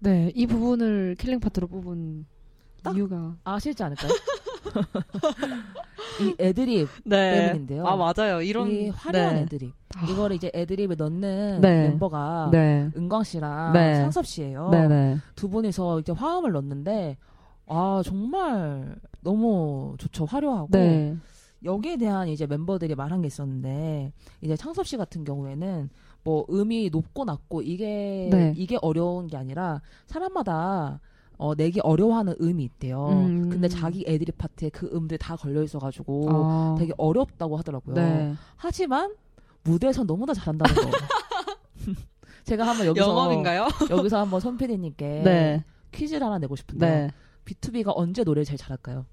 [0.00, 2.26] 네, 이 부분을 killing part로 뽑은
[2.82, 4.10] 딱- 이유가 아시지 않을까요?
[6.22, 7.46] 이 애드립 네.
[7.48, 7.86] 때문인데요.
[7.86, 8.40] 아 맞아요.
[8.42, 9.40] 이런 이 화려한 네.
[9.42, 9.74] 애드립.
[9.96, 10.06] 아.
[10.06, 11.88] 이거를 이제 애드립에 넣는 네.
[11.88, 12.90] 멤버가 네.
[12.96, 13.94] 은광 씨랑 네.
[13.96, 14.68] 창섭 씨예요.
[14.70, 15.16] 네, 네.
[15.34, 17.16] 두 분이서 이제 화음을 넣는데
[17.66, 20.24] 아 정말 너무 좋죠.
[20.24, 21.16] 화려하고 네.
[21.64, 25.90] 여기에 대한 이제 멤버들이 말한 게 있었는데 이제 창섭 씨 같은 경우에는
[26.22, 28.54] 뭐 음이 높고 낮고 이게 네.
[28.56, 31.00] 이게 어려운 게 아니라 사람마다
[31.36, 33.08] 어, 내기 어려워하는 음이 있대요.
[33.08, 33.48] 음.
[33.48, 36.76] 근데 자기 애드립 파트에 그 음들 다 걸려 있어가지고 아.
[36.78, 37.94] 되게 어렵다고 하더라고요.
[37.94, 38.34] 네.
[38.56, 39.14] 하지만
[39.62, 40.90] 무대에서 너무나 잘한다는 거.
[42.44, 43.68] 제가 한번 여기서 영업인가요?
[43.88, 45.64] 여기서 한번 손 PD님께 네.
[45.92, 47.04] 퀴즈를 하나 내고 싶은데 네.
[47.06, 47.10] 요
[47.46, 49.06] B2B가 언제 노래를 제일 잘할까요?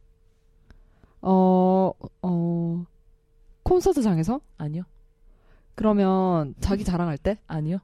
[1.21, 1.91] 어,
[2.21, 2.85] 어,
[3.63, 4.41] 콘서트장에서?
[4.57, 4.83] 아니요,
[5.77, 7.37] 그러면 자기 자랑할 때?
[7.47, 7.77] 아니요,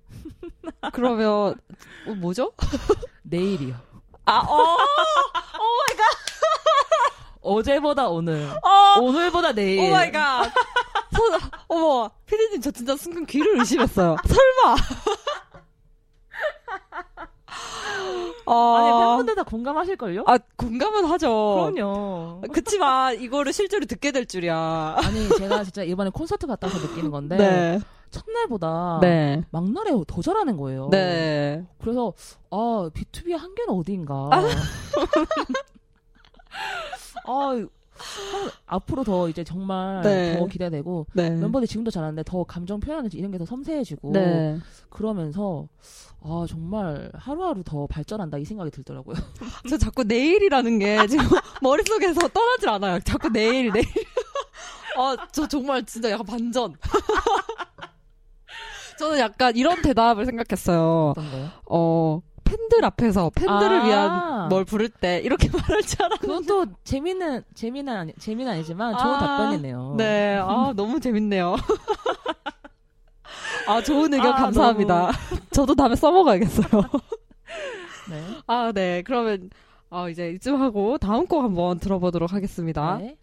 [0.91, 1.55] 그러면
[2.07, 2.51] 어, 뭐죠?
[3.21, 3.75] 내일이요.
[4.25, 4.77] 아, 어,
[7.41, 9.79] 어제보다 오늘, 어, 오늘보다 내일.
[9.87, 10.45] oh my God.
[10.45, 11.21] 서,
[11.67, 14.15] 어머, 피디님 저 진짜 순간 귀를 의심했어요.
[14.25, 14.75] 설마.
[18.45, 20.23] 아, 아니 팬분들 다 공감하실걸요?
[20.27, 21.71] 아, 공감은 하죠.
[21.73, 22.41] 그럼요.
[22.51, 24.95] 그치만 이거를 실제로 듣게 될 줄이야.
[24.97, 27.79] 아니 제가 진짜 이번에 콘서트 갔다 와서 느끼는 건데 네.
[28.11, 29.43] 첫날보다 네.
[29.51, 30.89] 막날에 더 잘하는 거예요.
[30.91, 31.65] 네.
[31.81, 32.13] 그래서
[32.51, 34.29] 아 B2B의 한계는 어디인가.
[34.31, 34.49] 아, 한-
[38.65, 40.37] 앞으로 더 이제 정말 네.
[40.37, 41.29] 더 기대되고 네.
[41.29, 44.57] 멤버들 지금도 잘하는데 더 감정 표현하는 이런 게 더 섬세해지고 네.
[44.89, 45.67] 그러면서
[46.21, 49.15] 아 정말 하루하루 더 발전한다 이 생각이 들더라고요.
[49.69, 51.25] 저 자꾸 내일이라는 게 지금
[51.61, 52.99] 머릿속에서 떠나질 않아요.
[53.01, 53.85] 자꾸 내일, 내일.
[54.97, 56.75] 아, 저 정말 진짜 약간 반전.
[58.99, 61.09] 저는 약간 이런 대답을 생각했어요.
[61.17, 61.49] 어떤 거요?
[61.65, 63.85] 어, 팬들 앞에서 팬들을 아.
[63.85, 66.17] 위한 뭘 부를 때 이렇게 말할 줄 알아.
[66.17, 69.95] 그건 또 재미는 재미는 아니 재미는 아니지만 좋은 아, 답변이네요.
[69.97, 71.55] 네, 아 너무 재밌네요.
[73.67, 75.11] 아 좋은 의견 아, 감사합니다.
[75.51, 76.81] 저도 다음에 써먹어야겠어요.
[78.09, 78.23] 네.
[78.47, 79.49] 아 네, 그러면
[79.89, 82.97] 아 이제 이쯤 하고 다음 곡 한번 들어보도록 하겠습니다.
[82.97, 83.17] 네.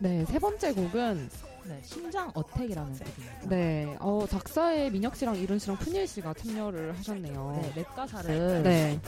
[0.00, 1.30] 네, 세 번째 곡은
[1.64, 1.80] 네.
[1.82, 3.48] 심장 attack이라는 곡입니다.
[3.48, 7.60] 네, 어 작사에 민혁 씨랑 일훈 씨랑 프니엘 씨가 참여를 하셨네요.
[7.62, 9.00] 네, 랩 가사를 네.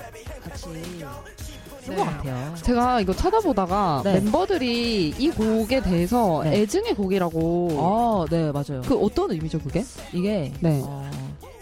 [0.43, 1.97] 같이 쓴 네.
[1.97, 2.55] 것 같아요.
[2.57, 4.21] 제가 이거 찾아보다가 네.
[4.21, 6.61] 멤버들이 이 곡에 대해서 네.
[6.61, 8.83] 애증의 곡이라고 아, 네, 맞아요.
[8.83, 9.85] 그 어떤 의미죠 그게?
[10.13, 10.83] 이게 네.
[10.85, 11.11] 어,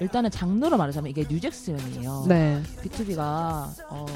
[0.00, 2.24] 일단은 장르로 말하자면 이게 new jack swing이에요.
[2.28, 2.62] 네.
[2.83, 3.20] BTOB가
[3.88, 4.07] 어,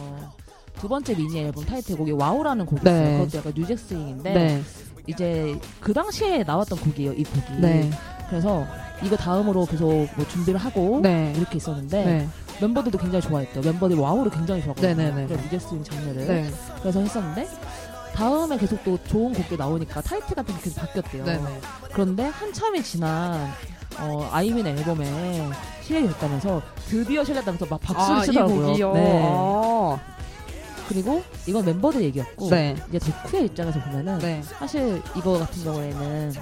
[0.79, 3.03] 두 번째 미니 앨범 타이틀곡이 WOW라는 곡이 있어요.
[3.03, 3.19] 네.
[3.19, 4.63] 그것도 약간 new jack swing인데 네.
[5.07, 7.13] 이제 그 당시에 나왔던 곡이에요.
[7.13, 7.61] 이 곡이.
[7.61, 7.91] 네.
[8.29, 8.67] 그래서
[9.03, 11.33] 이거 다음으로 계속 뭐 준비를 하고 네.
[11.37, 12.29] 이렇게 있었는데 네.
[12.61, 13.63] 멤버들도 굉장히 좋아했대요.
[13.63, 14.95] 멤버들이 WOW를 굉장히 좋아하거든요.
[14.95, 15.27] 네네네.
[15.27, 16.27] 그런 new jack swing 장르를.
[16.27, 16.51] 네.
[16.81, 17.49] 그래서 했었는데
[18.15, 21.25] 다음에 계속 또 좋은 곡들 나오니까 타이틀 같은 게 계속 바뀌었대요.
[21.25, 21.37] 네.
[21.37, 21.61] 네.
[21.93, 23.51] 그런데 한참이 지난
[23.99, 25.51] 어, I Mean 앨범에
[25.83, 28.67] 실력이 됐다면서 드디어 실렸다면서 막 박수를 아, 이 치더라고요.
[28.69, 28.93] 곡이요.
[28.95, 29.23] 네.
[29.25, 29.99] 아.
[30.93, 32.77] 그리고 이건 멤버들 얘기였고 네.
[32.91, 34.43] 이제 덕후의 입장에서 보면은 네.
[34.43, 36.33] 사실 이거 같은 경우에는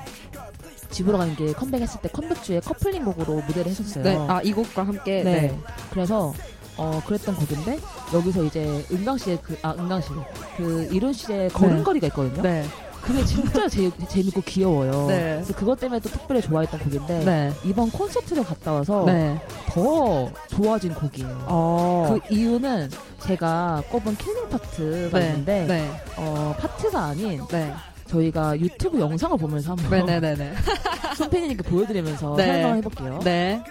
[0.91, 4.03] 집으로 가는 길 컴백했을 때 컴백주에 커플링 곡으로 무대를 했었어요.
[4.03, 4.17] 네.
[4.29, 5.41] 아, 이 곡과 함께 네.
[5.43, 5.59] 네.
[5.91, 6.35] 그래서
[6.77, 7.79] 어 그랬던 곡인데
[8.13, 12.43] 여기서 이제 은강 씨의 그아 은강 씨그 이룬 씨의 걸음걸이가 있거든요.
[12.43, 12.65] 네.
[13.03, 15.07] 그게 진짜 재, 재밌고 귀여워요.
[15.07, 15.35] 네.
[15.37, 17.53] 그래서 그것 때문에 또 특별히 좋아했던 곡인데 네.
[17.65, 19.41] 이번 콘서트를 갔다 와서 네.
[19.67, 21.45] 더 좋아진 곡이에요.
[21.47, 22.19] 어.
[22.27, 25.27] 그 이유는 제가 꼽은 killing part가 네.
[25.29, 25.91] 있는데 네.
[26.17, 27.73] 어, 파트가 아닌 네.
[28.07, 30.21] 저희가 유튜브 영상을 보면서 한번 네.
[30.21, 30.35] 네.
[30.35, 30.53] 네.
[31.17, 32.47] 손팬이니까 보여드리면서 네.
[32.47, 33.21] 설명을 해볼게요.
[33.25, 33.63] 네.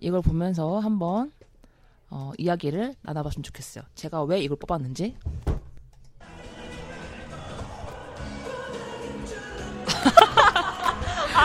[0.00, 1.32] 이걸 보면서 한번
[2.10, 3.84] 어, 이야기를 나눠봤으면 좋겠어요.
[3.94, 5.16] 제가 왜 이걸 뽑았는지.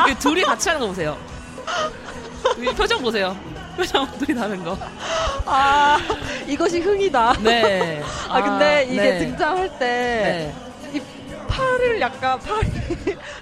[0.09, 1.17] 이 둘이 같이 하는 거 보세요.
[2.57, 3.35] 이 표정 보세요.
[3.75, 4.77] 표정 둘이 다른 거.
[5.45, 5.97] 아,
[6.47, 7.33] 이것이 흥이다.
[7.41, 8.01] 네.
[8.29, 9.19] 아, 근데 이게 네.
[9.19, 10.53] 등장할 때
[10.95, 11.01] 네.
[11.47, 12.69] 팔을 약간 팔이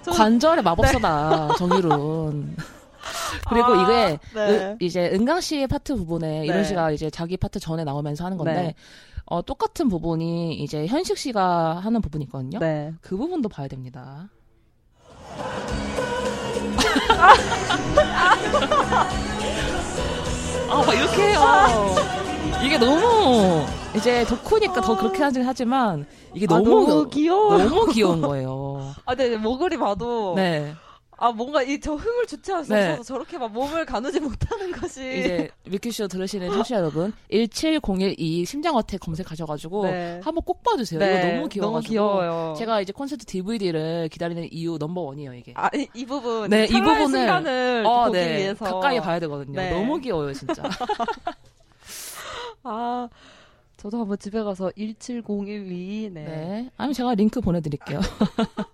[0.03, 2.55] 좀- 관절의 마법사다 정유론.
[3.51, 4.71] 그리고 아, 이게 네.
[4.71, 6.63] 으- 이제 은강 씨의 파트 부분에 이런 네.
[6.63, 8.75] 씨가 이제 자기 파트 전에 나오면서 하는 건데 네.
[9.25, 12.59] 어, 똑같은 부분이 이제 현식 씨가 하는 부분이 있거든요.
[12.59, 12.93] 네.
[13.01, 14.29] 그 부분도 봐야 됩니다.
[20.69, 21.95] 아, 막 이렇게 해요.
[22.63, 27.57] 이게 너무 이제 덕후니까 더 그렇게 하긴 하지만 이게 아, 너무 너무 귀여워.
[27.57, 28.93] 너무 귀여운 거예요.
[29.05, 30.73] 아, 네, 목걸이 봐도 네.
[31.23, 32.91] 아 뭔가 이 저 흥을 주체할 수 네.
[32.93, 39.83] 없어서 저렇게 막 몸을 가누지 못하는 것이 이제 위키쇼 들으시는 청취자 여러분 17012 심장어택 검색하셔가지고
[39.85, 40.19] 네.
[40.23, 40.99] 한번 꼭 봐주세요.
[40.99, 42.55] 네, 이거 너무 귀여워가지고 너무 귀여워요.
[42.57, 45.53] 제가 이제 콘서트 DVD를 기다리는 이유 넘버 원이에요 이게.
[45.55, 48.37] 아, 이, 이 부분 네, 이 부분을- 순간을 어, 보기 네.
[48.37, 49.59] 위해서 가까이 봐야 되거든요.
[49.61, 49.69] 네.
[49.71, 50.63] 너무 귀여워요 진짜.
[52.63, 53.07] 아
[53.77, 56.23] 저도 한번 집에 가서 17012 네.
[56.23, 56.69] 네.
[56.77, 57.99] 아니면 제가 링크 보내드릴게요.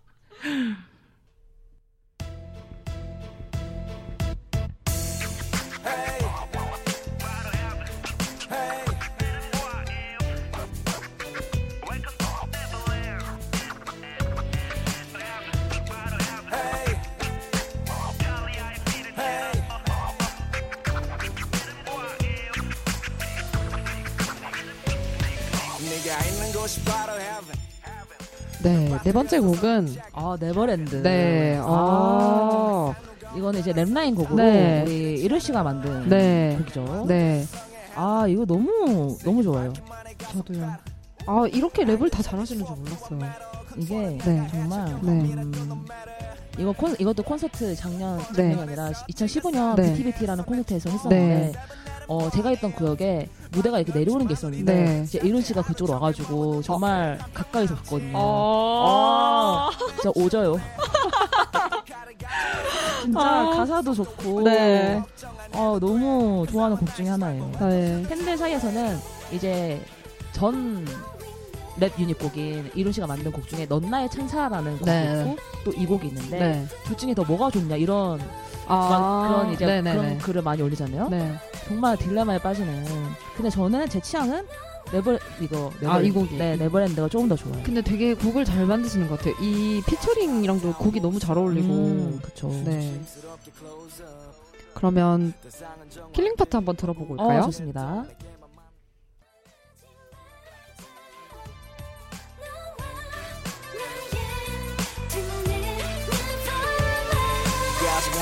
[29.17, 31.01] 번째 곡은 아 네버랜드.
[31.01, 31.57] 네.
[31.59, 32.95] 아, 아.
[33.35, 34.83] 이거는 이제 랩라인 곡으로 네.
[34.85, 36.55] 우리 이루 씨가 만든 네.
[36.59, 37.05] 곡이죠.
[37.07, 37.43] 네.
[37.95, 39.73] 아 이거 너무 너무 좋아요.
[40.19, 40.71] 저도요.
[41.25, 43.19] 아, 이렇게 랩을 다 잘하시는 줄 몰랐어요.
[43.75, 44.47] 이게 네.
[44.51, 45.11] 정말 네.
[45.11, 45.85] 음,
[46.59, 48.53] 이거 콘 이것도 콘서트 작년 네.
[48.53, 49.93] 작년이 아니라 2015년 네.
[49.93, 51.53] BTBT라는 콘서트에서 했었는데
[52.07, 55.01] 어 제가 있던 구역에 무대가 이렇게 내려오는 게 있었는데 네.
[55.03, 58.13] 이제 이룬 씨가 그쪽으로 와가지고 정말 가까이서 봤거든요.
[58.15, 59.69] 아.
[59.95, 60.57] 진짜 오져요.
[63.03, 63.49] 진짜 아.
[63.51, 65.01] 가사도 좋고 네.
[65.53, 67.51] 어, 너무 좋아하는 곡 중에 하나예요.
[67.59, 68.03] 네.
[68.07, 68.97] 팬들 사이에서는
[69.31, 69.81] 이제
[70.31, 70.85] 전
[71.79, 75.21] 랩 유닛 곡인 일훈 씨가 만든 곡 중에 넌 나의 천사라는 곡이 네.
[75.21, 76.65] 있고 또 이 곡이 있는데 네.
[76.85, 78.19] 둘 중에 더 뭐가 좋냐 이런
[78.67, 79.95] 아, 그런 이제 네네네.
[79.95, 81.07] 그런 글을 많이 올리잖아요.
[81.67, 81.73] 네.
[81.73, 82.85] 정말 딜레마에 빠지는.
[83.35, 84.45] 근데 저는 제 취향은
[84.91, 86.37] Never 이거 Never 아, 이 곡이.
[86.37, 87.61] 네 Neverland가 조금 더 좋아요.
[87.63, 89.35] 근데 되게 곡을 잘 만드시는 것 같아요.
[89.41, 91.67] 이 featuring이랑도 곡이 너무 잘 어울리고.
[91.67, 92.47] 음, 그쵸.
[92.65, 92.99] 네.
[94.73, 95.33] 그러면
[96.13, 97.39] killing part 한번 들어보고 올까요?
[97.39, 98.05] 어, 좋습니다.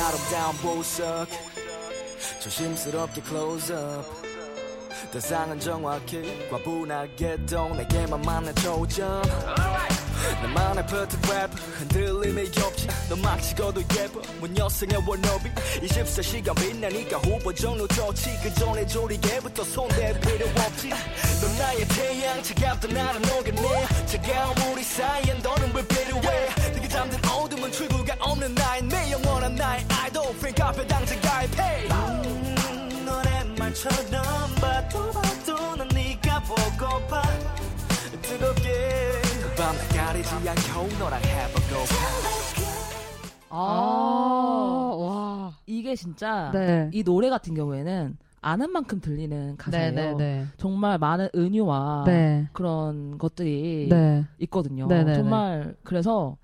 [0.06, 1.28] 아름다운 보석
[2.46, 4.06] 조심스럽게 close up.
[5.12, 9.22] 대상은 정확히 과분하게도 내게만 맞는 초점
[10.44, 12.88] 나만의 perfect rap 흔들림이 없지.
[13.10, 14.22] 넌 막 찍어도 예뻐.
[14.40, 15.50] 모든 여성의 워너비
[15.88, 18.38] 24시간 빛나니까 후보 정도 좋지.
[18.44, 20.90] 그 전에 조리개부터 손댈 필요 없지.
[20.90, 26.50] 넌 나의 태양 차갑던 나를 녹여내 차가운 우리 사이엔 너는 왜 필요해?
[26.76, 30.26] 네가 잠든 어둠은 출구가 없는 나의 내 영원한 나의 아이돌.
[30.40, 31.88] Think 앞에 당장 가입해.
[31.90, 32.25] 음,
[33.76, 37.22] 말처럼 봐도 봐도 난 네가 보고파
[38.22, 38.72] 뜨겁게
[39.58, 41.96] 밤 가리지 않고 너랑 해보고파
[43.50, 45.54] 아, 아, 와.
[45.66, 46.90] 이게 진짜 네.
[46.94, 49.92] 이 노래 같은 경우에는 아는 만큼 들리는 가사예요.
[49.92, 50.48] 네네네.
[50.58, 52.48] 정말 많은 은유와 네.
[52.54, 54.26] 그런 것들이 네.
[54.40, 54.88] 있거든요.
[54.88, 56.38] 정말 그래서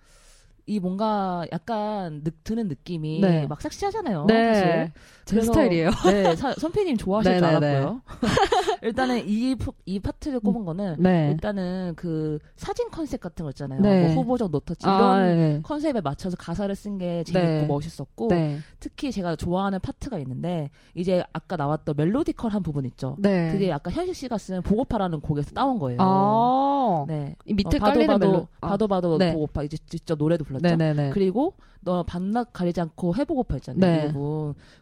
[0.71, 3.45] 이 뭔가 약간 느, 드는 느낌이 네.
[3.45, 4.25] 막 섹시하잖아요.
[4.25, 4.53] 네.
[4.55, 4.91] 사실.
[5.25, 5.89] 제 그래서- 스타일이에요.
[6.05, 7.43] 네, 사- 선배님 좋아하실 줄.
[7.45, 8.01] 알았고요.
[8.83, 11.29] 일단은 이, 푸- 이 파트를 꼽은 거는 네.
[11.31, 13.81] 일단은 그 사진 컨셉 같은 거 있잖아요.
[13.81, 14.13] 네.
[14.13, 15.59] 뭐 후보적 no touch 이런 아, 네.
[15.63, 17.65] 컨셉에 맞춰서 가사를 쓴 게 재밌고 네.
[17.67, 18.59] 멋있었고 네.
[18.79, 23.15] 특히 제가 좋아하는 파트가 있는데 이제 아까 나왔던 melodical한 부분 있죠.
[23.19, 23.51] 네.
[23.51, 25.97] 그게 아까 현식 씨가 쓴 보고파라는 곡에서 따온 거예요.
[26.01, 27.05] 아.
[27.07, 27.35] 네.
[27.45, 28.47] 이 밑에 어, 봐도 깔리는 봐도 멜로.
[28.61, 28.67] 아.
[28.69, 29.33] 봐도 봐도 네.
[29.33, 30.75] 보고파 이제 직접 노래도 불 렀죠.
[30.75, 31.09] 네네네.
[31.11, 33.79] 그리고 너 밤낮 가리지 않고 해보고파 있잖아요.
[33.79, 34.13] 네.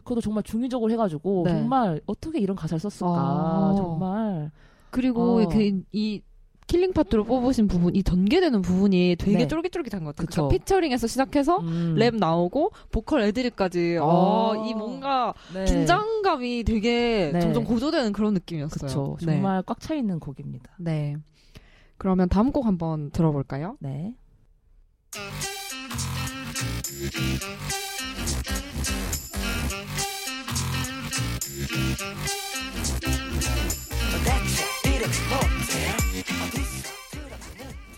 [0.04, 1.52] 그것도 정말 중의적으로 해가지고 네.
[1.52, 3.18] 정말 어떻게 이런 가사를 썼을까.
[3.18, 3.74] 아.
[3.76, 4.50] 정말
[4.90, 5.48] 그리고 어.
[5.48, 6.22] 그, 이
[6.66, 9.48] killing part로 뽑으신 부분, 이 전개되는 부분이 되게 네.
[9.48, 10.26] 쫄깃쫄깃한 것 같아요.
[10.26, 10.42] 그쵸.
[10.42, 11.94] 그러니까 피처링에서 시작해서 음.
[11.96, 14.04] 랩 나오고 보컬 애드립까지 아.
[14.04, 15.64] 어, 이 뭔가 네.
[15.64, 17.40] 긴장감이 되게 네.
[17.40, 18.86] 점점 고조되는 그런 느낌이었어요.
[18.86, 19.16] 그쵸.
[19.26, 19.32] 네.
[19.32, 20.70] 정말 꽉 차 있는 곡입니다.
[20.78, 21.16] 네.
[21.96, 23.76] 그러면 다음 곡 한번 들어볼까요?
[23.80, 24.14] 네.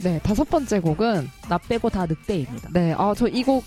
[0.00, 2.70] 네, 다섯 번째 곡은 나 빼고 다 늑대입니다.
[2.72, 3.64] 네, 아 저 이 곡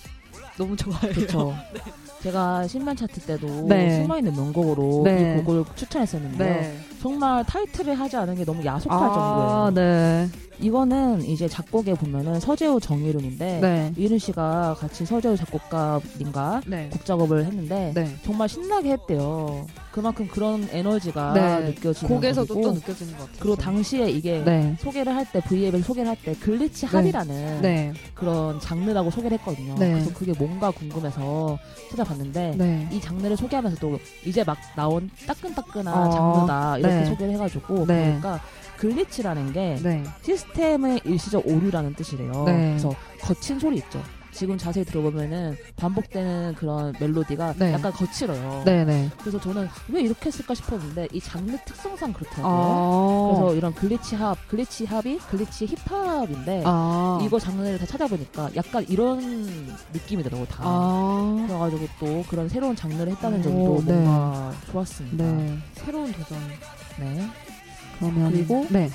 [0.58, 1.14] 너무 좋아해요.
[1.14, 1.56] 그렇죠.
[2.22, 4.02] 제가 신만 차트 때도 네.
[4.02, 5.38] 숨어있는 명곡으로 네.
[5.40, 6.74] 이 곡을 추천했었는데요.
[6.96, 7.02] 네.
[7.02, 9.72] 정말 타이틀을 하지 않은 게 너무 야속할 아, 정도예요.
[9.74, 10.30] 네.
[10.58, 13.94] 이거는 이제 작곡에 보면은 서재우 정일훈인데 네.
[13.98, 16.90] 일훈 씨가 같이 서재우 작곡가님과 네.
[16.94, 18.16] 곡 작업을 했는데 네.
[18.24, 19.66] 정말 신나게 했대요.
[19.92, 21.60] 그만큼 그런 에너지가 네.
[21.70, 23.38] 느껴지는 곡에서도 곡이고 또 느껴지는 것 같아요.
[23.40, 24.76] 그리고 당시에 이게 네.
[24.80, 27.94] 소개를 할 때 V앱을 소개를 할 때 glitch hop이라는 네.
[28.14, 29.76] 그런 장르라고 소개를 했거든요.
[29.78, 29.92] 네.
[29.92, 31.58] 그래서 그게 뭔가 궁금해서
[31.92, 32.88] 찾아봤는데 네.
[32.92, 37.06] 이 장르를 소개하면서도 이제 막 나온 따끈따끈한 어, 장르다 이렇게 네.
[37.06, 38.18] 소개를 해가지고 네.
[38.20, 38.40] 그러니까
[38.78, 40.04] glitch라는 게 네.
[40.22, 42.44] 시스템의 일시적 오류라는 뜻이래요.
[42.46, 42.70] 네.
[42.70, 44.02] 그래서 거친 소리 있죠.
[44.36, 47.72] 지금 자세히 들어보면은 반복되는 그런 멜로디가 네.
[47.72, 48.64] 약간 거칠어요.
[48.66, 49.10] 네, 네.
[49.22, 52.54] 그래서 저는 왜 이렇게 했을까 싶었는데 이 장르 특성상 그렇더라고요.
[52.54, 53.32] 아.
[53.32, 57.20] 그래서 이런 glitch hop, glitch hop이 glitch 힙합인데 아.
[57.24, 60.64] 이거 장르를 다 찾아보니까 약간 이런 느낌이더라고 다.
[60.66, 61.46] 아.
[61.48, 63.94] 그래가지고 또 그런 새로운 장르를 했다는 오, 점도 네.
[63.94, 65.24] 뭔가 좋았습니다.
[65.24, 65.58] 네.
[65.76, 66.38] 새로운 도전.
[67.00, 67.26] 네.
[68.00, 68.90] 그러면 그리고 네.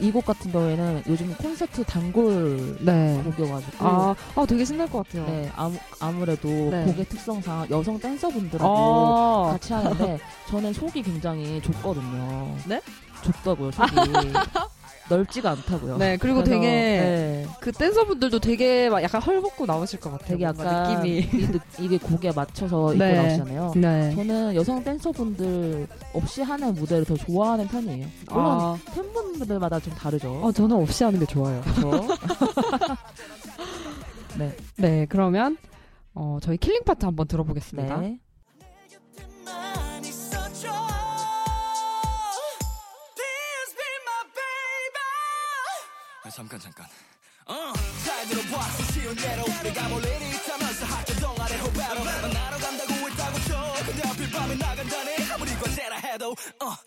[0.00, 3.20] 이 곡 같은 경우에는 요즘 콘서트 단골 네.
[3.24, 5.26] 곡이어가지고 아, 아 되게 신날 것 같아요.
[5.26, 6.84] 네, 아무, 아무래도 네.
[6.84, 9.52] 곡의 특성상 여성 댄서분들하고 아.
[9.52, 12.56] 같이 하는데 저는 속이 굉장히 좁거든요.
[12.66, 12.80] 네?
[13.22, 13.94] 좁다고요, 속이.
[15.08, 15.96] 넓지가 않다고요.
[15.98, 20.28] 네, 그리고 그래서, 되게 네, 그 댄서분들도 되게 막 약간 헐벗고 나오실 것 같아요.
[20.28, 21.18] 되게 약간 느낌이.
[21.18, 23.14] 이 느- 이게 곡에 맞춰서 입고 네.
[23.14, 23.72] 나오시잖아요.
[23.76, 24.14] 네.
[24.14, 28.06] 저는 여성 댄서분들 없이 하는 무대를 더 좋아하는 편이에요.
[28.30, 30.30] 물론 아, 팬분들마다 좀 다르죠.
[30.42, 31.60] 어, 저는 없이 하는 게 좋아요.
[31.62, 32.08] 그렇죠?
[34.76, 35.56] 네, 그러면
[36.14, 37.96] 어, 저희 killing part 한번 들어보겠습니다.
[38.00, 38.18] 네.
[46.30, 46.86] 잠깐 잠깐
[48.04, 53.72] 잘 들어봐 수시운 대로 내가 볼 일이 있다면서 학교 동아리 후배로 만나러 간다고 했다고 쳐
[53.86, 56.78] 근데 하필 밤에 나간다니 아무리 과제라 해도 어, 아.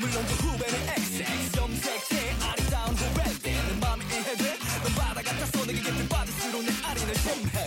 [0.00, 4.58] 물론 그 후배는 XX 염색체 아리따운 후배인데 내 맘이 이해돼?
[4.82, 7.64] 넌 바다 같아서 내게 깊이 빠질수록 내 아린을 심해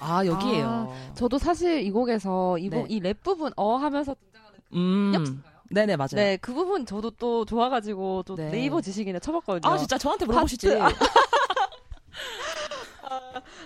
[0.00, 0.66] 아 여기에요.
[0.66, 1.14] 아.
[1.14, 3.12] 저도 사실 이 곡에서 이곡이랩 네.
[3.12, 5.42] 부분 어 하면서 등장하는 그 음.
[5.70, 6.08] 네네 맞아요.
[6.14, 8.50] 네, 그 부분 저도 또 좋아가지고 또 네.
[8.50, 9.72] 네이버 지식인에 쳐봤거든요.
[9.72, 10.78] 아 진짜 저한테 물어보시지.
[10.78, 10.94] 파트.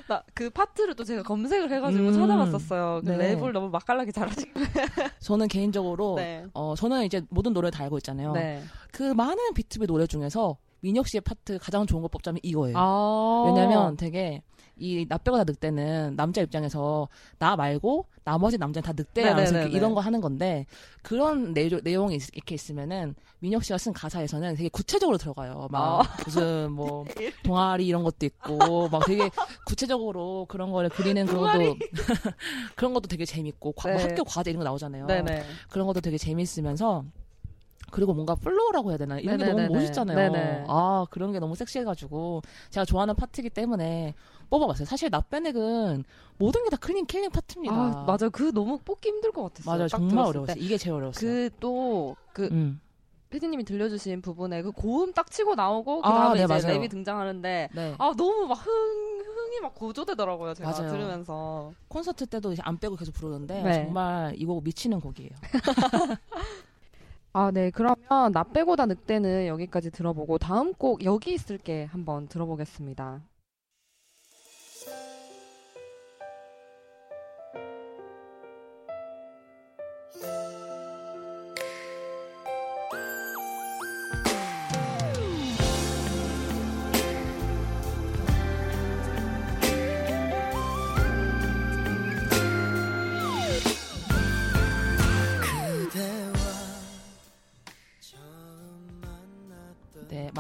[0.06, 2.12] 나그 파트를 또 제가 검색을 해가지고 음.
[2.12, 3.00] 찾아봤었어요.
[3.04, 3.36] 그 네.
[3.36, 4.60] 랩을 너무 맛깔나게 잘하시고.
[5.20, 6.44] 저는 개인적으로 네.
[6.52, 8.32] 어 저는 이제 모든 노래를 다 알고 있잖아요.
[8.32, 8.62] 네.
[8.92, 12.76] 그 많은 비트비 노래 중에서 민혁 씨의 파트 가장 좋은 거 뽑자면 이거예요.
[12.76, 13.44] 아.
[13.46, 14.42] 왜냐면 되게
[14.76, 17.08] 이나 빼고 다 늑대는 남자 입장에서
[17.38, 19.76] 나 말고 나머지 남자는 다 늑대라면서 네네네네.
[19.76, 20.66] 이런 거 하는 건데
[21.02, 25.68] 그런 내용, 내용이 있- 이렇게 있으면은 민혁 씨가 쓴 가사에서는 되게 구체적으로 들어가요.
[25.70, 26.16] 막 아.
[26.24, 27.04] 무슨 뭐
[27.44, 29.30] 동아리 이런 것도 있고 막 되게
[29.66, 31.76] 구체적으로 그런 거를 그리는 그런 것도.
[32.74, 34.02] 그런 것도 되게 재밌고 과- 뭐 네.
[34.08, 35.06] 학교 과제 이런 거 나오잖아요.
[35.06, 35.44] 네네.
[35.68, 37.04] 그런 것도 되게 재밌으면서
[37.90, 39.78] 그리고 뭔가 flow라고 해야 되나 이런 게 너무 네네네네.
[39.78, 40.16] 멋있잖아요.
[40.16, 40.64] 네네.
[40.68, 44.14] 아 그런 게 너무 섹시해가지고 제가 좋아하는 파트이기 때문에
[44.50, 44.86] 뽑아봤어요.
[44.86, 46.04] 사실 나빼늑은
[46.38, 47.74] 모든 게 다 clean killing part입니다.
[47.74, 48.30] 아, 맞아요.
[48.32, 49.74] 그 너무 뽑기 힘들 것 같았어요.
[49.76, 49.88] 맞아요.
[49.88, 50.54] 딱 정말 어려웠어요.
[50.54, 50.60] 때.
[50.60, 51.20] 이게 제일 어려웠어요.
[51.20, 52.80] 그 또, 그, 음.
[53.30, 56.78] 피디님이 들려주신 부분에 그 고음 딱 치고 나오고, 그 아, 다음에 네, 이제 맞아요.
[56.80, 57.94] 랩이 등장하는데, 네.
[57.98, 60.54] 아, 너무 막 흥, 흥이 막 고조되더라고요.
[60.54, 60.90] 제가 맞아요.
[60.90, 61.72] 들으면서.
[61.88, 63.84] 콘서트 때도 이제 안 빼고 계속 부르는데 네.
[63.84, 65.30] 정말 이 곡 미치는 곡이에요.
[67.32, 67.70] 아, 네.
[67.70, 67.96] 그러면
[68.32, 73.20] 나 빼고 다 늑대는 여기까지 들어보고 다음 곡 여기 있을게 한번 들어보겠습니다.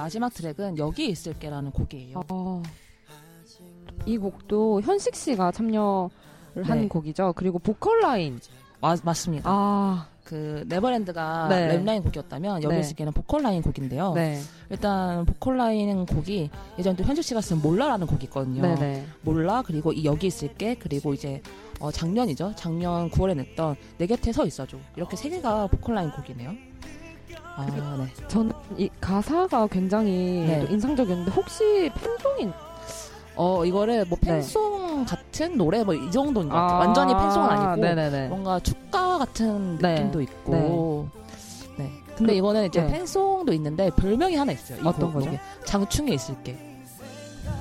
[0.04, 2.20] 마지막 트랙은 여기 있을게라는 곡이에요.
[2.28, 2.62] 어,
[4.04, 6.10] 이 곡도 현식 씨가 참여를
[6.64, 6.88] 한 네.
[6.88, 7.32] 곡이죠.
[7.34, 8.38] 그리고 보컬 라인.
[8.82, 9.48] 마- 맞습니다.
[9.50, 11.68] 아, 그 Never Land가 네.
[11.68, 12.80] 랩 라인 곡이었다면 여기 네.
[12.80, 14.12] 있을게는 보컬 라인 곡인데요.
[14.12, 14.38] 네.
[14.68, 18.60] 일단 보컬 라인 곡이 예전에 또 현식 씨가 쓴 몰라라는 곡이 있거든요.
[18.60, 19.06] 네네.
[19.22, 21.40] 몰라 그리고 이 여기 있을게 그리고 이제
[21.80, 22.52] 어, 작년이죠.
[22.56, 24.76] 작년 9월에 냈던 내 곁에 서 있어줘.
[24.96, 26.52] 이렇게 세 개가 보컬 라인 곡이네요.
[27.56, 27.66] 아
[27.98, 28.06] 네.
[28.28, 30.66] 저는 이 가사가 굉장히 네.
[30.66, 32.52] 또 인상적이었는데 혹시 팬종인
[33.36, 34.28] 어 이거를 뭐 네.
[34.32, 36.78] 팬송 같은 노래 뭐 이 정도인 것 같아요.
[36.80, 38.28] 완전히 팬송은 아니고 네네네.
[38.28, 39.94] 뭔가 축가 같은 네.
[39.94, 41.08] 느낌도 있고.
[41.76, 41.90] 네.
[42.16, 42.92] 근데 이거는 이제 네.
[42.92, 44.78] 팬송도 있는데 별명이 하나 있어요.
[44.78, 45.26] 이 어떤 곡- 거죠?
[45.26, 45.40] 곡에.
[45.64, 46.56] 장충에 있을게.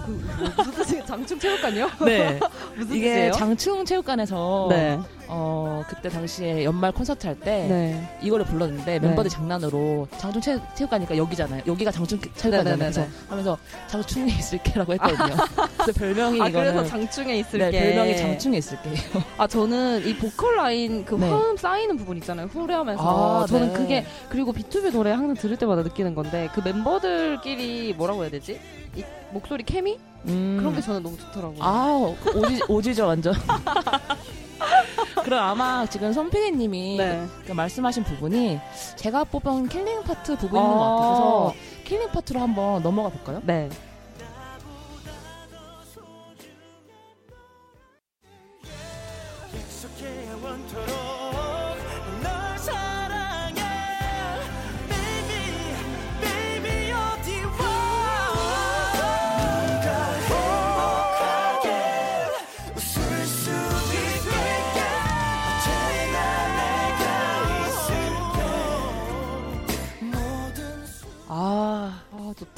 [0.06, 1.06] 그, 뭐, 무슨 뜻이에요?
[1.06, 1.88] 장충 체육관이요?
[2.06, 2.39] 네.
[2.77, 3.32] 무슨 이게 뜻이에요?
[3.34, 4.99] 장충 체육관에서 네.
[5.27, 8.17] 어 그때 당시에 연말 콘서트 할때 네.
[8.21, 8.99] 이거를 불렀는데 네.
[8.99, 11.63] 멤버들 장난으로 장충 체, 체육관이니까 여기잖아요.
[11.65, 12.63] 여기가 장충 체육관이잖아요.
[12.77, 12.91] 네네네네.
[12.91, 13.57] 그래서 하면서
[13.88, 15.36] 장충에 있을게라고 했거든요.
[15.77, 17.71] 그래서 별명이 아, 이거는 그래서 장충에 있을게.
[17.71, 18.93] 네, 별명이 장충에 있을게요.
[19.38, 21.29] 아, 저는 이 보컬 라인 그 네.
[21.29, 22.47] 화음 쌓이는 부분 있잖아요.
[22.47, 23.43] 후렴에서.
[23.43, 23.73] 아, 저는 네.
[23.73, 28.59] 그게, 그리고 B2B 노래 항상 들을 때마다 느끼는 건데, 그 멤버들끼리 뭐라고 해야 되지?
[28.95, 29.97] 이 목소리 케미?
[30.27, 30.57] 음.
[30.59, 31.59] 그런 게 저는 너무 좋더라고요.
[31.62, 33.33] 아, 오지, 오지죠, 완전.
[35.23, 37.26] 그럼 아마 지금 손피디님이 네.
[37.45, 38.60] 그 말씀하신 부분이
[38.95, 40.69] 제가 뽑은 killing part 부분인 아.
[40.69, 41.54] 것 같아요.
[41.54, 43.41] 그래서 killing part로 한번 넘어가 볼까요?
[43.45, 43.69] 네.
[49.54, 51.42] 익숙해 영원토록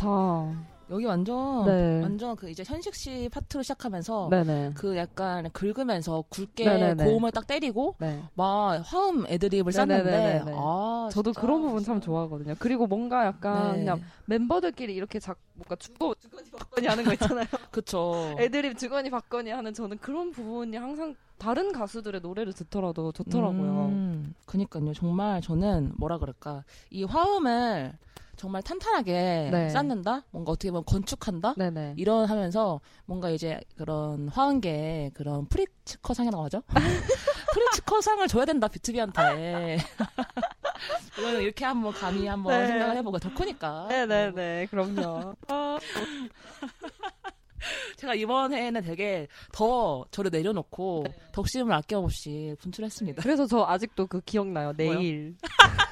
[0.06, 0.76] 좋다.
[0.92, 2.02] 여기 완전, 네.
[2.04, 4.72] 완전 그 이제 현식 씨 파트로 시작하면서 네네.
[4.76, 7.04] 그 약간 긁으면서 굵게 네네네.
[7.06, 8.22] 고음을 딱 때리고 네.
[8.36, 10.44] 막 화음 애드립을 쌌는데.
[10.56, 11.42] 아, 저도 진짜.
[11.42, 12.54] 그런 부분 참 좋아하거든요.
[12.60, 13.80] 그리고 뭔가 약간 네.
[13.80, 17.46] 그냥 멤버들끼리 이렇게 작 뭔가 주거 주거니 받거니 하는 거 있잖아요.
[17.72, 18.36] 그쵸.
[18.40, 23.88] 애드립 주거니 받거니 하는 저는 그런 부분이 항상 다른 가수들의 노래를 듣더라도 좋더라고요.
[23.88, 24.94] 음, 그니까요.
[24.94, 26.64] 정말 저는 뭐라 그럴까.
[26.92, 27.98] 이 화음을
[28.46, 29.70] 정말 탄탄하게 네.
[29.70, 30.24] 쌓는다?
[30.30, 31.56] 뭔가 어떻게 보면 건축한다?
[31.58, 31.96] 네네.
[31.98, 36.62] 이런 하면서 뭔가 이제 그런 화음계 그런 프리츠커 상이라고 하죠?
[37.54, 39.80] 프리츠커 상을 줘야 된다, 비투비한테.
[41.18, 42.68] 이거는 이렇게 한번 감히 한번 네.
[42.68, 43.88] 생각을 해보고 덕후니까.
[43.90, 44.68] 네네네.
[44.68, 45.34] 그럼요.
[45.48, 45.80] 아,
[47.98, 51.16] 제가 이번에는 되게 더 저를 내려놓고 네.
[51.32, 53.24] 덕심을 아낌없이 분출했습니다.
[53.24, 54.74] 그래서 저 아직도 그 기억나요.
[54.74, 55.36] 내일.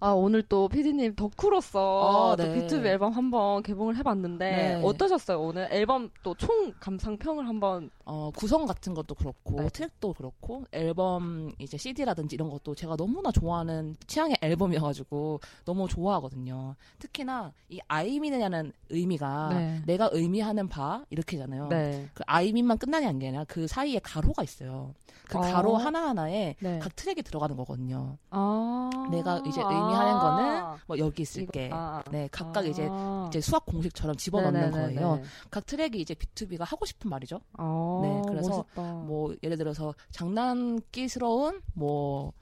[0.00, 2.54] 아, 오늘 또 피디님 덕후로서 아, 또 네.
[2.54, 4.80] 비투비 앨범 한번 개봉을 해봤는데 네.
[4.84, 5.40] 어떠셨어요?
[5.40, 9.68] 오늘 앨범 또 총 감상평을 한번 어, 구성 같은 것도 그렇고 네.
[9.68, 16.74] 트랙도 그렇고 앨범 이제 CD라든지 이런 것도 제가 너무나 좋아하는 취향의 앨범이어가지고 너무 좋아하거든요.
[16.98, 19.82] 특히나 이 아이민이라는 의미가 네.
[19.84, 21.68] 내가 의미하는 바 이렇게잖아요.
[21.68, 22.08] 네.
[22.14, 24.94] 그 아이민만 끝나는 게 아니라 그 사이에 가로가 있어요.
[25.28, 25.42] 그 어.
[25.42, 26.78] 가로 하나 하나에 네.
[26.78, 28.16] 각 트랙이 들어가는 거거든요.
[28.30, 28.90] 아.
[29.10, 30.18] 내가 이제 의미하는 아.
[30.18, 31.68] 거는 뭐 여기 있을게.
[31.70, 32.02] 아.
[32.10, 32.66] 네, 각각 아.
[32.66, 32.88] 이제
[33.28, 34.94] 이제 수학 공식처럼 집어넣는 네네네네.
[34.94, 35.20] 거예요.
[35.50, 37.40] 각 트랙이 이제 비투비가 하고 싶은 말이죠.
[37.52, 38.92] 아, 네, 그래서 멋있다.
[39.06, 42.32] 뭐 예를 들어서 장난기스러운 뭐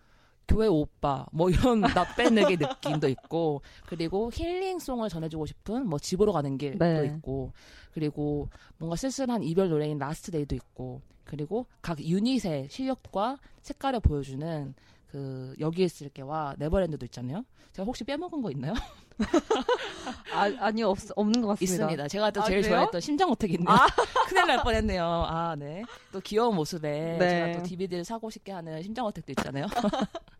[0.48, 1.80] 교회 오빠 뭐 이런
[2.50, 7.07] 나빼내기 느낌도 있고 그리고 힐링송을 전해주고 싶은 뭐 집으로 가는 길도 네.
[7.07, 7.52] 있고
[7.92, 8.48] 그리고
[8.78, 14.74] 뭔가 쓸쓸한 이별 노래인 Last Day도 있고 그리고 각 유닛의 실력과 색깔을 보여주는
[15.16, 17.42] 그 여기 있을게와 Never Land도 있잖아요.
[17.72, 18.74] 제가 혹시 빼먹은 거 있나요?
[20.30, 21.84] 아, 아니요, 없, 없는 것 같습니다.
[21.84, 22.08] 있습니다.
[22.08, 22.74] 제가 또 아, 제일 그래요?
[22.74, 23.70] 좋아했던 심장 attack이 있네요.
[23.74, 23.86] 아.
[24.28, 25.02] 큰일 날 뻔했네요.
[25.26, 25.82] 아, 네.
[26.12, 27.28] 또 귀여운 모습에 네.
[27.30, 29.64] 제가 또 DVD를 사고 싶게 하는 심장 attack도 있잖아요.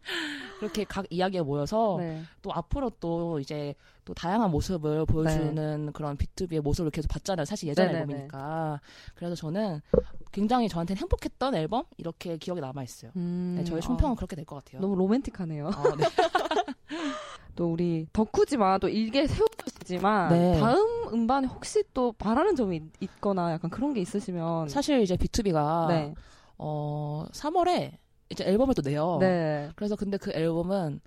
[0.59, 2.23] 그렇게 각 이야기가 모여서 네.
[2.43, 7.45] 또 앞으로 또 이제 또 다양한 모습을 보여주는 그런 B2B의 모습을 계속 봤잖아요.
[7.45, 8.03] 사실 예전 네네네.
[8.03, 8.81] 앨범이니까.
[9.15, 9.81] 그래서 저는
[10.33, 13.11] 굉장히 저한테는 행복했던 앨범 이렇게 기억에 남아 있어요.
[13.17, 14.81] 음, 네, 저의 아, 총평은 그렇게 될 것 같아요.
[14.81, 15.69] 너무 로맨틱하네요.
[15.69, 16.05] 아, 네.
[17.57, 20.61] 또 우리 덕후지만 또 일개 세우시지만 네.
[20.61, 25.89] 다음 음반에 혹시 또 바라는 점이 있, 거나 약간 그런 게 있으시면 사실 이제 B2B가
[25.89, 26.15] 네.
[26.59, 27.97] 어 3월에
[28.31, 29.19] 이제 앨범을 또 내요.
[29.21, 29.71] 네.
[29.77, 31.01] 그래서 근데 그 앨범은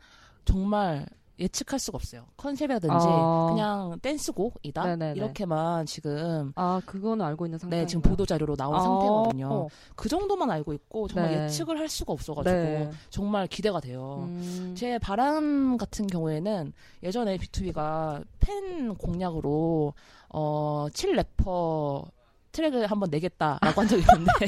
[0.45, 1.05] 정말
[1.39, 2.25] 예측할 수가 없어요.
[2.35, 3.47] 컨셉이라든지 아.
[3.49, 5.13] 그냥 댄스곡이다 네네네.
[5.15, 7.77] 이렇게만 지금 아, 그거는 알고 있는 상태.
[7.77, 9.47] 네 지금 보도 자료로 나온 상태거든요.
[9.49, 9.67] 어.
[9.95, 11.43] 그 정도만 알고 있고 정말 네.
[11.43, 12.91] 예측을 할 수가 없어가지고 네.
[13.09, 14.25] 정말 기대가 돼요.
[14.27, 14.73] 음.
[14.77, 19.93] 제 바람 같은 경우에는 예전에 BTOB가 팬 공약으로
[20.29, 22.05] 어, 7래퍼
[22.51, 24.45] 트랙을 한번 내겠다라고 한 적이 있는데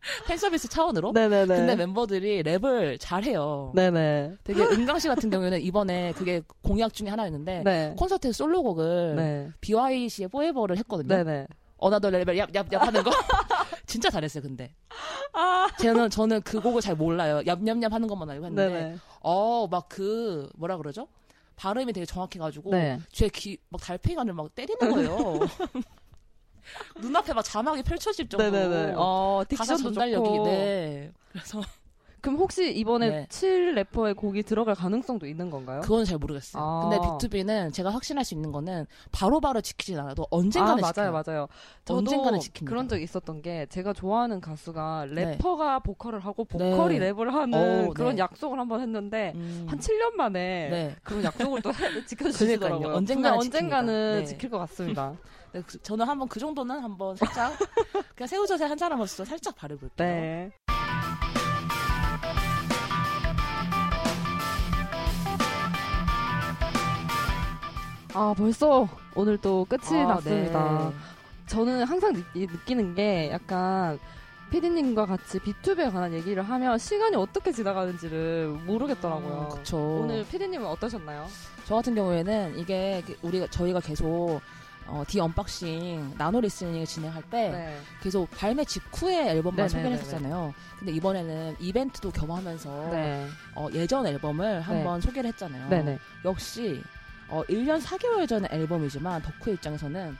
[0.26, 1.46] 팬 서비스 차원으로 네네네.
[1.56, 3.72] 근데 멤버들이 랩을 잘해요.
[3.74, 4.36] 네네.
[4.44, 7.94] 되게 은광 씨 같은 경우에는 이번에 그게 공약 중에 하나였는데 네.
[7.98, 9.50] 콘서트 솔로곡을 네.
[9.60, 11.08] BYC의 포에버를 했거든요.
[11.08, 11.46] 네네.
[11.78, 13.10] another level 얍얍얍 하는 거
[13.86, 14.42] 진짜 잘했어요.
[14.42, 14.74] 근데
[15.32, 15.68] 아.
[15.80, 17.40] 저는 저는 그 곡을 잘 몰라요.
[17.44, 18.96] 얍얍얍 하는 것만 알고 했는데 네네.
[19.20, 21.06] 어막 그 뭐라 그러죠?
[21.56, 23.00] 발음이 되게 정확해가지고 네.
[23.12, 25.40] 제 귀 막 달팽이관을 막 때리는 거예요.
[27.00, 28.94] 눈앞에 막 자막이 펼쳐질 정도로 네네네.
[28.96, 30.44] 어, 가사 전달력이 좋고.
[30.44, 31.12] 네.
[31.32, 31.60] 그래서
[32.20, 33.26] 그럼 혹시 이번에 네.
[33.30, 35.82] 7 래퍼의 곡이 들어갈 가능성도 있는 건가요?
[35.82, 36.60] 그건 잘 모르겠어요.
[36.60, 36.80] 아.
[36.90, 36.98] 근데
[37.28, 41.12] B2B는 제가 확신할 수 있는 거는 바로바로 지키진 않아도 아, 언젠가는 맞아요, 지켜요.
[41.12, 41.48] 맞아요.
[41.84, 42.64] 저도 언젠가는 지킵니다.
[42.66, 45.24] 그런 적이 있었던 게 제가 좋아하는 가수가 네.
[45.26, 47.12] 래퍼가 보컬을 하고 보컬이 네.
[47.12, 48.22] 랩을 하는 오, 그런 네.
[48.22, 49.66] 약속을 한번 했는데 음.
[49.68, 50.96] 한 7년 만에 네.
[51.04, 51.72] 그런 약속을 또 해-
[52.04, 52.96] 지켜주시더라고요.
[52.96, 54.18] 언젠가는 언젠가는.
[54.18, 54.24] 네.
[54.24, 55.14] 지킬 것 같습니다.
[55.52, 57.52] 네, 그- 저는 한번 그 정도는 한번 살짝
[58.14, 60.06] 그냥 새우젓에 한 사람으로서 살짝 바르볼게요.
[60.08, 60.52] 네.
[68.14, 70.90] 아, 벌써 오늘 또 끝이 아, 났습니다.
[70.90, 70.96] 네.
[71.46, 73.98] 저는 항상 느, 느끼는 게 약간
[74.50, 79.48] 피디님과 같이 BTOB에 관한 얘기를 하면 시간이 어떻게 지나가는지를 모르겠더라고요.
[79.52, 80.00] 음, 그쵸.
[80.02, 81.26] 오늘 피디님은 어떠셨나요?
[81.66, 84.40] 저 같은 경우에는 이게 그 우리가 저희가 계속
[84.88, 87.78] 어, The Unboxing Nano Listening을 진행할 때 네.
[88.02, 89.68] 계속 발매 직후에 앨범만 네네네네.
[89.68, 90.54] 소개를 했었잖아요.
[90.78, 93.26] 근데 이번에는 이벤트도 겸하면서 네.
[93.54, 95.68] 어, 예전 앨범을 한번 소개를 했잖아요.
[95.68, 95.98] 네네.
[96.24, 96.82] 역시
[97.28, 100.16] 어, 1년 4개월 전의 앨범이지만 덕후 입장에서는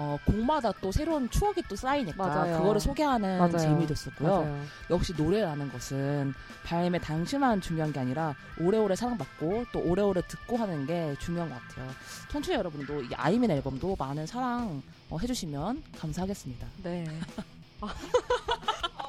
[0.00, 2.58] 어, 곡마다 또 새로운 추억이 또 쌓이니까 맞아요.
[2.58, 3.58] 그거를 소개하는 맞아요.
[3.58, 4.28] 재미도 있었고요.
[4.28, 4.62] 맞아요.
[4.90, 6.34] 역시 노래라는 것은
[6.64, 11.90] 발매 당시만 중요한 게 아니라 오래오래 사랑받고 또 오래오래 듣고 하는 게 중요한 것 같아요.
[12.30, 16.66] 청취자 여러분도 이 아이민 앨범도 많은 사랑 어, 해주시면 감사하겠습니다.
[16.84, 17.04] 네.
[17.80, 17.92] 아,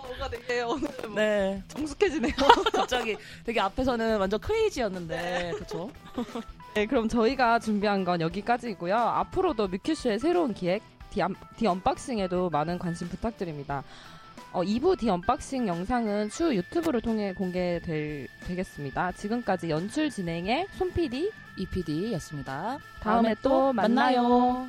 [0.08, 2.34] 뭔가 되게 오늘 뭐 네, 정숙해지네요.
[2.74, 5.92] 갑자기 되게 앞에서는 완전 crazy였는데 그렇죠?
[6.76, 8.96] 네, 그럼 저희가 준비한 건 여기까지고요.
[8.96, 13.84] 앞으로도 뮤큐쇼의 새로운 기획 The, Un- The Unboxing에도 많은 관심 부탁드립니다.
[14.52, 19.12] 어, 2부 The Unboxing 영상은 추후 유튜브를 통해 공개되겠습니다.
[19.14, 22.78] 지금까지 연출 진행의 손PD EPD였습니다.
[23.02, 24.68] 다음에 또 만나요.